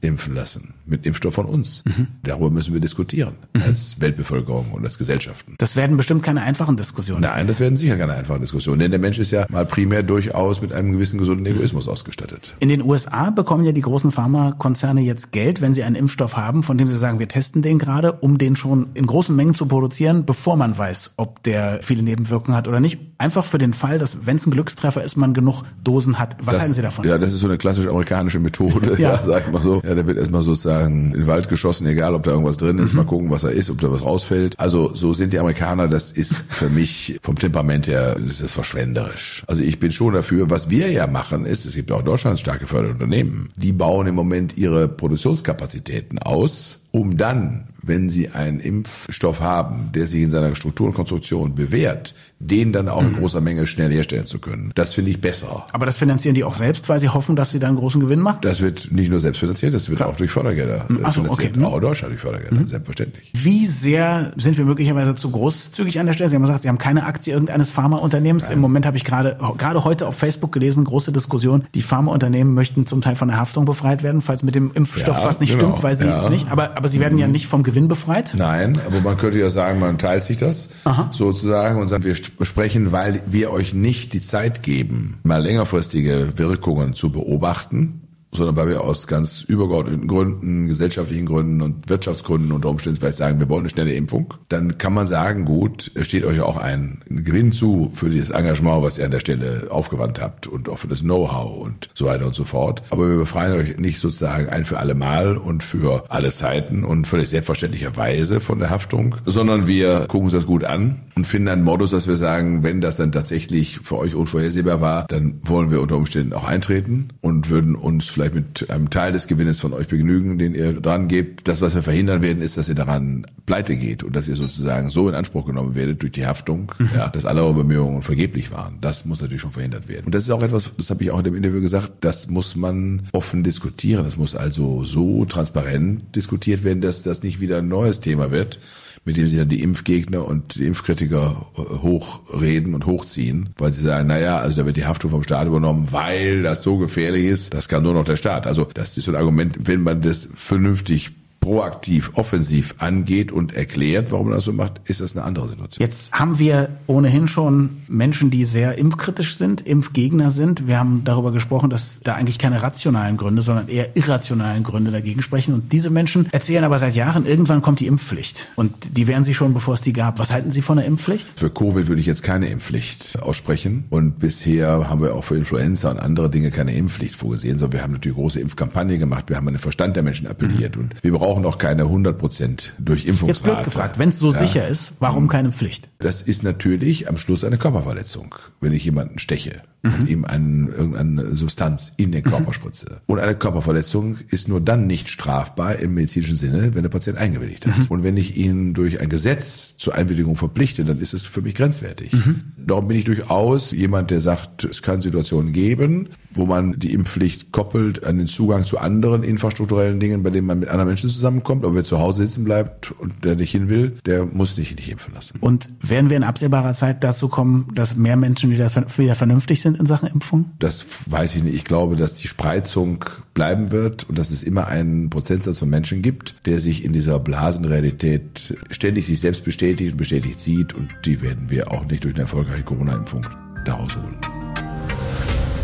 impfen 0.00 0.34
lassen? 0.34 0.74
Mit 0.86 1.06
Impfstoff 1.06 1.34
von 1.34 1.46
uns. 1.46 1.84
Darüber 2.22 2.50
müssen 2.50 2.72
wir 2.72 2.80
diskutieren. 2.80 3.34
Als 3.54 4.00
Weltbevölkerung 4.00 4.72
und 4.72 4.84
als 4.84 4.98
Gesellschaften. 4.98 5.54
Das 5.58 5.76
werden 5.76 5.96
bestimmt 5.96 6.22
keine 6.22 6.42
einfachen 6.42 6.76
Diskussionen. 6.76 7.22
Nein, 7.22 7.46
das 7.46 7.60
werden 7.60 7.76
sicher 7.76 7.96
keine 7.96 8.14
einfachen 8.14 8.40
Diskussionen, 8.40 8.80
denn 8.80 8.90
der 8.90 9.00
Mensch 9.00 9.18
ist 9.18 9.30
ja 9.30 9.46
mal 9.48 9.66
primär 9.66 10.02
durchaus 10.02 10.60
mit 10.60 10.72
einem 10.72 10.92
gewissen 10.92 11.18
gesunden 11.18 11.46
Egoismus 11.46 11.88
ausgestattet. 11.88 12.54
In 12.60 12.68
den 12.68 12.82
USA 12.82 13.30
bekommen 13.30 13.64
ja 13.64 13.72
die 13.72 13.80
großen 13.80 14.10
Pharmakonzerne 14.10 15.02
jetzt 15.02 15.32
Geld, 15.32 15.60
wenn 15.60 15.74
sie 15.74 15.84
einen 15.84 15.96
Impfstoff 15.96 16.36
haben, 16.36 16.62
von 16.62 16.78
dem 16.78 16.88
sie 16.88 16.96
sagen, 16.96 17.18
wir 17.18 17.28
testen 17.28 17.62
den 17.62 17.78
gerade, 17.78 18.12
um 18.12 18.38
den 18.38 18.56
schon 18.56 18.88
in 18.94 19.06
großen 19.06 19.34
Mengen 19.34 19.54
zu 19.54 19.66
produzieren, 19.66 20.24
bevor 20.24 20.56
man 20.56 20.76
weiß, 20.76 21.14
ob 21.16 21.42
der 21.42 21.80
viele 21.82 22.02
Nebenwirkungen 22.02 22.56
hat 22.56 22.68
oder 22.68 22.80
nicht. 22.80 23.00
Einfach 23.20 23.44
für 23.44 23.58
den 23.58 23.74
Fall, 23.74 23.98
dass, 23.98 24.24
wenn 24.24 24.36
es 24.36 24.46
ein 24.46 24.50
Glückstreffer 24.50 25.04
ist, 25.04 25.18
man 25.18 25.34
genug 25.34 25.62
Dosen 25.84 26.18
hat. 26.18 26.38
Was 26.38 26.54
das, 26.54 26.60
halten 26.62 26.74
Sie 26.74 26.80
davon? 26.80 27.06
Ja, 27.06 27.18
das 27.18 27.34
ist 27.34 27.40
so 27.40 27.46
eine 27.48 27.58
klassisch 27.58 27.86
amerikanische 27.86 28.40
Methode, 28.40 28.94
Ja. 28.98 29.16
ja. 29.16 29.22
sag 29.22 29.44
ich 29.46 29.52
mal 29.52 29.60
so. 29.60 29.82
Ja, 29.84 29.94
da 29.94 30.06
wird 30.06 30.16
erstmal 30.16 30.40
sozusagen 30.40 31.12
in 31.12 31.20
den 31.20 31.26
Wald 31.26 31.50
geschossen, 31.50 31.86
egal 31.86 32.14
ob 32.14 32.22
da 32.22 32.30
irgendwas 32.30 32.56
drin 32.56 32.78
ist, 32.78 32.94
mal 32.94 33.04
gucken, 33.04 33.28
was 33.28 33.42
da 33.42 33.48
ist, 33.48 33.68
ob 33.68 33.78
da 33.78 33.92
was 33.92 34.02
rausfällt. 34.02 34.58
Also 34.58 34.94
so 34.94 35.12
sind 35.12 35.34
die 35.34 35.38
Amerikaner, 35.38 35.86
das 35.86 36.12
ist 36.12 36.34
für 36.48 36.70
mich 36.70 37.18
vom 37.20 37.36
Temperament 37.36 37.86
her, 37.88 38.16
ist 38.16 38.42
das 38.42 38.52
verschwenderisch. 38.52 39.44
Also 39.46 39.60
ich 39.60 39.78
bin 39.78 39.92
schon 39.92 40.14
dafür, 40.14 40.48
was 40.48 40.70
wir 40.70 40.90
ja 40.90 41.06
machen 41.06 41.44
ist, 41.44 41.66
es 41.66 41.74
gibt 41.74 41.92
auch 41.92 41.98
in 42.00 42.06
Deutschland 42.06 42.40
stark 42.40 42.60
geförderte 42.60 42.94
Unternehmen, 42.94 43.50
die 43.54 43.72
bauen 43.72 44.06
im 44.06 44.14
Moment 44.14 44.56
ihre 44.56 44.88
Produktionskapazitäten 44.88 46.18
aus, 46.20 46.78
um 46.90 47.18
dann, 47.18 47.68
wenn 47.82 48.10
sie 48.10 48.30
einen 48.30 48.60
Impfstoff 48.60 49.40
haben, 49.40 49.90
der 49.94 50.06
sich 50.06 50.22
in 50.22 50.30
seiner 50.30 50.54
Struktur 50.54 50.86
und 50.88 50.94
Konstruktion 50.94 51.54
bewährt, 51.54 52.14
den 52.38 52.72
dann 52.72 52.88
auch 52.88 53.02
in 53.02 53.14
großer 53.14 53.40
Menge 53.40 53.66
schnell 53.66 53.90
herstellen 53.92 54.24
zu 54.26 54.38
können. 54.38 54.72
Das 54.74 54.94
finde 54.94 55.10
ich 55.10 55.20
besser. 55.20 55.66
Aber 55.72 55.84
das 55.86 55.96
finanzieren 55.96 56.34
die 56.34 56.44
auch 56.44 56.54
selbst, 56.54 56.88
weil 56.88 56.98
sie 56.98 57.08
hoffen, 57.10 57.36
dass 57.36 57.50
sie 57.50 57.58
da 57.58 57.68
einen 57.68 57.76
großen 57.76 58.00
Gewinn 58.00 58.20
machen? 58.20 58.38
Das 58.42 58.60
wird 58.60 58.90
nicht 58.92 59.10
nur 59.10 59.20
selbst 59.20 59.38
finanziert, 59.38 59.74
das 59.74 59.90
wird 59.90 60.02
auch 60.02 60.16
durch 60.16 60.30
Fördergelder 60.30 60.86
äh, 60.88 60.94
Ach 61.02 61.12
so, 61.12 61.22
finanziert. 61.22 61.50
okay. 61.52 61.58
Mhm. 61.58 61.64
Auch 61.66 61.80
Deutschland 61.80 62.12
durch 62.12 62.22
Fördergelder, 62.22 62.66
selbstverständlich. 62.66 63.30
Wie 63.34 63.66
sehr 63.66 64.32
sind 64.36 64.56
wir 64.56 64.64
möglicherweise 64.64 65.14
zu 65.14 65.30
großzügig 65.30 66.00
an 66.00 66.06
der 66.06 66.14
Stelle? 66.14 66.30
Sie 66.30 66.36
haben 66.36 66.42
gesagt, 66.42 66.62
Sie 66.62 66.68
haben 66.68 66.78
keine 66.78 67.04
Aktie 67.04 67.32
irgendeines 67.32 67.68
Pharmaunternehmens. 67.68 68.48
Im 68.48 68.60
Moment 68.60 68.86
habe 68.86 68.96
ich 68.96 69.04
gerade 69.04 69.36
gerade 69.58 69.84
heute 69.84 70.06
auf 70.06 70.16
Facebook 70.16 70.52
gelesen, 70.52 70.84
große 70.84 71.12
Diskussion. 71.12 71.64
Die 71.74 71.82
Pharmaunternehmen 71.82 72.54
möchten 72.54 72.86
zum 72.86 73.02
Teil 73.02 73.16
von 73.16 73.28
der 73.28 73.38
Haftung 73.38 73.64
befreit 73.66 74.02
werden, 74.02 74.20
falls 74.22 74.42
mit 74.42 74.54
dem 74.54 74.70
Impfstoff 74.72 75.18
Ja, 75.18 75.24
was 75.24 75.40
nicht 75.40 75.52
genau. 75.52 75.64
stimmt, 75.72 75.82
weil 75.82 75.96
sie 75.96 76.06
Ja. 76.06 76.22
Mhm. 76.24 76.30
nicht. 76.30 76.50
Aber 76.50 76.76
aber 76.76 76.88
sie 76.88 77.00
werden 77.00 77.18
ja 77.18 77.28
nicht 77.28 77.46
vom 77.46 77.62
Gewinn 77.70 77.86
befreit. 77.86 78.32
Nein, 78.36 78.80
aber 78.84 79.00
man 79.00 79.16
könnte 79.16 79.38
ja 79.38 79.48
sagen, 79.48 79.78
man 79.78 79.96
teilt 79.96 80.24
sich 80.24 80.38
das 80.38 80.70
sozusagen 81.12 81.80
und 81.80 81.86
sagt, 81.86 82.04
wir 82.04 82.16
besprechen, 82.36 82.90
weil 82.90 83.22
wir 83.26 83.52
euch 83.52 83.74
nicht 83.74 84.12
die 84.12 84.20
Zeit 84.20 84.64
geben, 84.64 85.18
mal 85.22 85.40
längerfristige 85.40 86.32
Wirkungen 86.36 86.94
zu 86.94 87.12
beobachten, 87.12 87.99
sondern 88.32 88.56
weil 88.56 88.68
wir 88.68 88.82
aus 88.82 89.06
ganz 89.06 89.42
übergeordneten 89.42 90.06
Gründen, 90.06 90.68
gesellschaftlichen 90.68 91.26
Gründen 91.26 91.62
und 91.62 91.88
Wirtschaftsgründen 91.88 92.52
unter 92.52 92.68
Umständen 92.68 92.98
vielleicht 92.98 93.16
sagen, 93.16 93.40
wir 93.40 93.48
wollen 93.48 93.60
eine 93.60 93.70
schnelle 93.70 93.94
Impfung, 93.94 94.34
dann 94.48 94.78
kann 94.78 94.94
man 94.94 95.06
sagen, 95.06 95.44
gut, 95.44 95.90
es 95.94 96.06
steht 96.06 96.24
euch 96.24 96.40
auch 96.40 96.56
ein 96.56 97.02
Gewinn 97.08 97.52
zu 97.52 97.90
für 97.92 98.08
das 98.10 98.30
Engagement, 98.30 98.82
was 98.82 98.98
ihr 98.98 99.04
an 99.04 99.10
der 99.10 99.20
Stelle 99.20 99.66
aufgewandt 99.70 100.20
habt 100.20 100.46
und 100.46 100.68
auch 100.68 100.78
für 100.78 100.88
das 100.88 101.00
Know-how 101.00 101.56
und 101.56 101.88
so 101.94 102.06
weiter 102.06 102.26
und 102.26 102.34
so 102.34 102.44
fort. 102.44 102.82
Aber 102.90 103.08
wir 103.08 103.16
befreien 103.16 103.52
euch 103.52 103.78
nicht 103.78 103.98
sozusagen 103.98 104.48
ein 104.48 104.64
für 104.64 104.78
alle 104.78 104.94
Mal 104.94 105.36
und 105.36 105.62
für 105.62 106.04
alle 106.08 106.30
Zeiten 106.30 106.84
und 106.84 107.06
völlig 107.06 107.28
selbstverständlicherweise 107.28 108.40
von 108.40 108.58
der 108.60 108.70
Haftung, 108.70 109.16
sondern 109.26 109.66
wir 109.66 110.06
gucken 110.06 110.26
uns 110.26 110.32
das 110.32 110.46
gut 110.46 110.64
an 110.64 111.00
und 111.16 111.26
finden 111.26 111.48
einen 111.48 111.64
Modus, 111.64 111.90
dass 111.90 112.06
wir 112.06 112.16
sagen, 112.16 112.62
wenn 112.62 112.80
das 112.80 112.96
dann 112.96 113.12
tatsächlich 113.12 113.80
für 113.82 113.98
euch 113.98 114.14
unvorhersehbar 114.14 114.80
war, 114.80 115.06
dann 115.08 115.40
wollen 115.44 115.70
wir 115.70 115.80
unter 115.80 115.96
Umständen 115.96 116.32
auch 116.32 116.44
eintreten 116.44 117.08
und 117.20 117.50
würden 117.50 117.74
uns 117.74 118.08
vielleicht 118.08 118.19
mit 118.34 118.68
einem 118.70 118.90
Teil 118.90 119.12
des 119.12 119.26
Gewinnes 119.26 119.60
von 119.60 119.72
euch 119.72 119.88
begnügen, 119.88 120.38
den 120.38 120.54
ihr 120.54 120.72
dran 120.74 121.08
gebt. 121.08 121.48
Das, 121.48 121.60
was 121.60 121.74
wir 121.74 121.82
verhindern 121.82 122.22
werden, 122.22 122.42
ist, 122.42 122.56
dass 122.56 122.68
ihr 122.68 122.74
daran 122.74 123.26
pleite 123.46 123.76
geht 123.76 124.02
und 124.02 124.14
dass 124.14 124.28
ihr 124.28 124.36
sozusagen 124.36 124.90
so 124.90 125.08
in 125.08 125.14
Anspruch 125.14 125.46
genommen 125.46 125.74
werdet 125.74 126.02
durch 126.02 126.12
die 126.12 126.26
Haftung, 126.26 126.72
ja, 126.94 127.08
dass 127.08 127.24
alle 127.24 127.42
eure 127.42 127.54
Bemühungen 127.54 128.02
vergeblich 128.02 128.52
waren. 128.52 128.78
Das 128.80 129.04
muss 129.04 129.20
natürlich 129.20 129.40
schon 129.40 129.52
verhindert 129.52 129.88
werden. 129.88 130.06
Und 130.06 130.14
das 130.14 130.24
ist 130.24 130.30
auch 130.30 130.42
etwas, 130.42 130.72
das 130.76 130.90
habe 130.90 131.02
ich 131.02 131.10
auch 131.10 131.18
in 131.18 131.24
dem 131.24 131.34
Interview 131.34 131.60
gesagt, 131.60 131.92
das 132.00 132.28
muss 132.28 132.56
man 132.56 133.08
offen 133.12 133.42
diskutieren. 133.42 134.04
Das 134.04 134.16
muss 134.16 134.34
also 134.34 134.84
so 134.84 135.24
transparent 135.24 136.14
diskutiert 136.14 136.64
werden, 136.64 136.80
dass 136.80 137.02
das 137.02 137.22
nicht 137.22 137.40
wieder 137.40 137.58
ein 137.58 137.68
neues 137.68 138.00
Thema 138.00 138.30
wird, 138.30 138.58
mit 139.04 139.16
dem 139.16 139.26
sich 139.26 139.38
dann 139.38 139.48
die 139.48 139.62
Impfgegner 139.62 140.26
und 140.26 140.56
die 140.56 140.66
Impfkritiker 140.66 141.46
äh, 141.56 141.60
hochreden 141.60 142.74
und 142.74 142.86
hochziehen, 142.86 143.50
weil 143.58 143.72
sie 143.72 143.82
sagen, 143.82 144.08
naja, 144.08 144.38
also 144.38 144.56
da 144.56 144.66
wird 144.66 144.76
die 144.76 144.84
Haftung 144.84 145.10
vom 145.10 145.22
Staat 145.22 145.46
übernommen, 145.46 145.88
weil 145.90 146.42
das 146.42 146.62
so 146.62 146.76
gefährlich 146.76 147.24
ist, 147.24 147.54
das 147.54 147.68
kann 147.68 147.82
nur 147.82 147.94
noch 147.94 148.04
der 148.04 148.16
Staat. 148.16 148.46
Also 148.46 148.68
das 148.74 148.96
ist 148.96 149.04
so 149.04 149.12
ein 149.12 149.16
Argument, 149.16 149.56
wenn 149.66 149.82
man 149.82 150.02
das 150.02 150.28
vernünftig 150.34 151.12
proaktiv, 151.40 152.12
offensiv 152.14 152.74
angeht 152.78 153.32
und 153.32 153.54
erklärt, 153.54 154.12
warum 154.12 154.26
man 154.26 154.34
das 154.36 154.44
so 154.44 154.52
macht, 154.52 154.80
ist 154.84 155.00
das 155.00 155.16
eine 155.16 155.24
andere 155.24 155.48
Situation. 155.48 155.82
Jetzt 155.82 156.12
haben 156.12 156.38
wir 156.38 156.68
ohnehin 156.86 157.28
schon 157.28 157.78
Menschen, 157.88 158.30
die 158.30 158.44
sehr 158.44 158.76
impfkritisch 158.76 159.36
sind, 159.38 159.62
Impfgegner 159.62 160.30
sind. 160.30 160.66
Wir 160.66 160.78
haben 160.78 161.02
darüber 161.04 161.32
gesprochen, 161.32 161.70
dass 161.70 162.00
da 162.04 162.14
eigentlich 162.14 162.38
keine 162.38 162.62
rationalen 162.62 163.16
Gründe, 163.16 163.42
sondern 163.42 163.68
eher 163.68 163.96
irrationalen 163.96 164.62
Gründe 164.62 164.90
dagegen 164.90 165.22
sprechen. 165.22 165.54
Und 165.54 165.72
diese 165.72 165.88
Menschen 165.88 166.28
erzählen 166.30 166.62
aber 166.64 166.78
seit 166.78 166.94
Jahren, 166.94 167.24
irgendwann 167.24 167.62
kommt 167.62 167.80
die 167.80 167.86
Impfpflicht. 167.86 168.48
Und 168.56 168.96
die 168.96 169.06
wären 169.06 169.24
sie 169.24 169.34
schon, 169.34 169.54
bevor 169.54 169.74
es 169.74 169.80
die 169.80 169.94
gab. 169.94 170.18
Was 170.18 170.30
halten 170.30 170.52
Sie 170.52 170.60
von 170.62 170.76
der 170.76 170.86
Impfpflicht? 170.86 171.26
Für 171.36 171.50
Covid 171.50 171.88
würde 171.88 172.00
ich 172.00 172.06
jetzt 172.06 172.22
keine 172.22 172.48
Impfpflicht 172.48 173.22
aussprechen. 173.22 173.84
Und 173.88 174.18
bisher 174.18 174.90
haben 174.90 175.00
wir 175.00 175.14
auch 175.14 175.24
für 175.24 175.36
Influenza 175.36 175.90
und 175.90 175.98
andere 175.98 176.28
Dinge 176.28 176.50
keine 176.50 176.74
Impfpflicht 176.74 177.16
vorgesehen, 177.16 177.56
sondern 177.58 177.78
wir 177.78 177.82
haben 177.82 177.92
natürlich 177.92 178.16
große 178.16 178.40
Impfkampagnen 178.40 178.98
gemacht. 178.98 179.24
Wir 179.28 179.36
haben 179.36 179.48
an 179.48 179.54
den 179.54 179.60
Verstand 179.60 179.96
der 179.96 180.02
Menschen 180.02 180.26
appelliert. 180.26 180.76
Und 180.76 180.94
wir 181.02 181.12
brauchen 181.12 181.29
auch 181.38 181.58
keine 181.58 181.82
100 181.82 182.18
Prozent 182.18 182.72
Durchimpfungsrate. 182.78 183.30
Jetzt 183.30 183.42
blöd 183.42 183.64
gefragt, 183.64 183.98
wenn 183.98 184.10
es 184.10 184.18
so 184.18 184.32
sicher 184.32 184.66
ist, 184.66 184.94
warum 184.98 185.28
keine 185.28 185.52
Pflicht? 185.52 185.88
Das 185.98 186.22
ist 186.22 186.42
natürlich 186.42 187.08
am 187.08 187.16
Schluss 187.16 187.44
eine 187.44 187.58
Körperverletzung, 187.58 188.34
wenn 188.60 188.72
ich 188.72 188.84
jemanden 188.84 189.18
steche 189.18 189.62
und 189.82 190.08
ihm 190.08 190.26
einen, 190.26 190.68
irgendeine 190.68 191.34
Substanz 191.34 191.92
in 191.96 192.12
den 192.12 192.22
Körper 192.22 192.52
spritze. 192.52 193.00
Und 193.06 193.18
eine 193.18 193.34
Körperverletzung 193.34 194.18
ist 194.28 194.46
nur 194.46 194.60
dann 194.60 194.86
nicht 194.86 195.08
strafbar 195.08 195.76
im 195.76 195.94
medizinischen 195.94 196.36
Sinne, 196.36 196.74
wenn 196.74 196.82
der 196.82 196.90
Patient 196.90 197.16
eingewilligt 197.16 197.66
hat. 197.66 197.90
Und 197.90 198.02
wenn 198.02 198.16
ich 198.18 198.36
ihn 198.36 198.74
durch 198.74 199.00
ein 199.00 199.08
Gesetz 199.08 199.76
zur 199.78 199.94
Einwilligung 199.94 200.36
verpflichte, 200.36 200.84
dann 200.84 200.98
ist 200.98 201.14
es 201.14 201.24
für 201.24 201.40
mich 201.40 201.54
grenzwertig. 201.54 202.14
Darum 202.58 202.88
bin 202.88 202.98
ich 202.98 203.04
durchaus 203.04 203.72
jemand, 203.72 204.10
der 204.10 204.20
sagt, 204.20 204.64
es 204.64 204.82
kann 204.82 205.00
Situationen 205.00 205.52
geben, 205.52 206.10
wo 206.34 206.44
man 206.44 206.78
die 206.78 206.92
Impfpflicht 206.92 207.50
koppelt 207.50 208.04
an 208.04 208.18
den 208.18 208.26
Zugang 208.26 208.64
zu 208.64 208.78
anderen 208.78 209.22
infrastrukturellen 209.22 209.98
Dingen, 209.98 210.22
bei 210.22 210.30
denen 210.30 210.46
man 210.46 210.60
mit 210.60 210.68
anderen 210.68 210.88
Menschen 210.88 211.10
zusammenkommt. 211.20 211.64
Aber 211.64 211.74
wer 211.74 211.84
zu 211.84 211.98
Hause 211.98 212.26
sitzen 212.26 212.44
bleibt 212.44 212.90
und 212.90 213.24
der 213.24 213.36
nicht 213.36 213.50
hin 213.50 213.68
will, 213.68 213.96
der 214.06 214.24
muss 214.24 214.54
sich 214.54 214.74
nicht 214.74 214.90
impfen 214.90 215.14
lassen. 215.14 215.38
Und 215.40 215.68
werden 215.80 216.10
wir 216.10 216.16
in 216.16 216.24
absehbarer 216.24 216.74
Zeit 216.74 217.04
dazu 217.04 217.28
kommen, 217.28 217.68
dass 217.74 217.96
mehr 217.96 218.16
Menschen 218.16 218.50
wieder, 218.50 218.68
wieder 218.68 219.14
vernünftig 219.14 219.60
sind 219.60 219.78
in 219.78 219.86
Sachen 219.86 220.08
Impfung? 220.08 220.46
Das 220.58 220.84
weiß 221.06 221.36
ich 221.36 221.44
nicht. 221.44 221.54
Ich 221.54 221.64
glaube, 221.64 221.96
dass 221.96 222.14
die 222.14 222.28
Spreizung 222.28 223.04
bleiben 223.34 223.70
wird 223.70 224.08
und 224.08 224.18
dass 224.18 224.30
es 224.30 224.42
immer 224.42 224.66
einen 224.66 225.10
Prozentsatz 225.10 225.58
von 225.58 225.70
Menschen 225.70 226.02
gibt, 226.02 226.34
der 226.46 226.58
sich 226.58 226.84
in 226.84 226.92
dieser 226.92 227.20
Blasenrealität 227.20 228.56
ständig 228.70 229.06
sich 229.06 229.20
selbst 229.20 229.44
bestätigt 229.44 229.92
und 229.92 229.98
bestätigt 229.98 230.40
sieht. 230.40 230.74
Und 230.74 230.88
die 231.04 231.22
werden 231.22 231.50
wir 231.50 231.70
auch 231.70 231.84
nicht 231.86 232.04
durch 232.04 232.14
eine 232.14 232.22
erfolgreiche 232.22 232.64
Corona-Impfung 232.64 233.26
daraus 233.64 233.96
holen. 233.96 234.16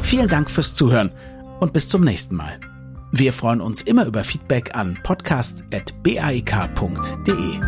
Vielen 0.03 0.29
Dank 0.29 0.51
fürs 0.51 0.75
Zuhören 0.75 1.11
und 1.59 1.73
bis 1.73 1.89
zum 1.89 2.05
nächsten 2.05 2.37
Mal. 2.37 2.61
Wir 3.13 3.33
freuen 3.33 3.61
uns 3.61 3.83
immer 3.83 4.07
über 4.07 4.25
Feedback 4.25 4.75
an 4.75 4.99
podcast.baik.de. 5.03 7.61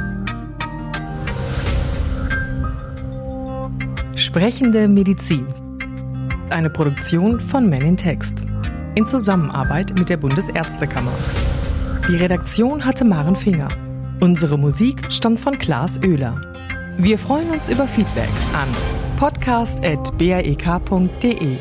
Sprechende 4.16 4.88
Medizin. 4.88 5.46
Eine 6.50 6.70
Produktion 6.70 7.38
von 7.40 7.68
Men 7.68 7.82
in 7.82 7.96
Text. 7.96 8.42
In 8.96 9.06
Zusammenarbeit 9.06 9.96
mit 9.96 10.08
der 10.08 10.16
Bundesärztekammer. 10.16 11.12
Die 12.08 12.16
Redaktion 12.16 12.84
hatte 12.84 13.04
Maren 13.04 13.36
Finger. 13.36 13.68
Unsere 14.20 14.58
Musik 14.58 15.12
stammt 15.12 15.38
von 15.38 15.56
Klaas 15.56 16.02
Oehler. 16.02 16.52
Wir 16.98 17.16
freuen 17.16 17.48
uns 17.50 17.68
über 17.68 17.86
Feedback 17.86 18.28
an 18.54 18.66
podcast.brek.de. 19.16 21.58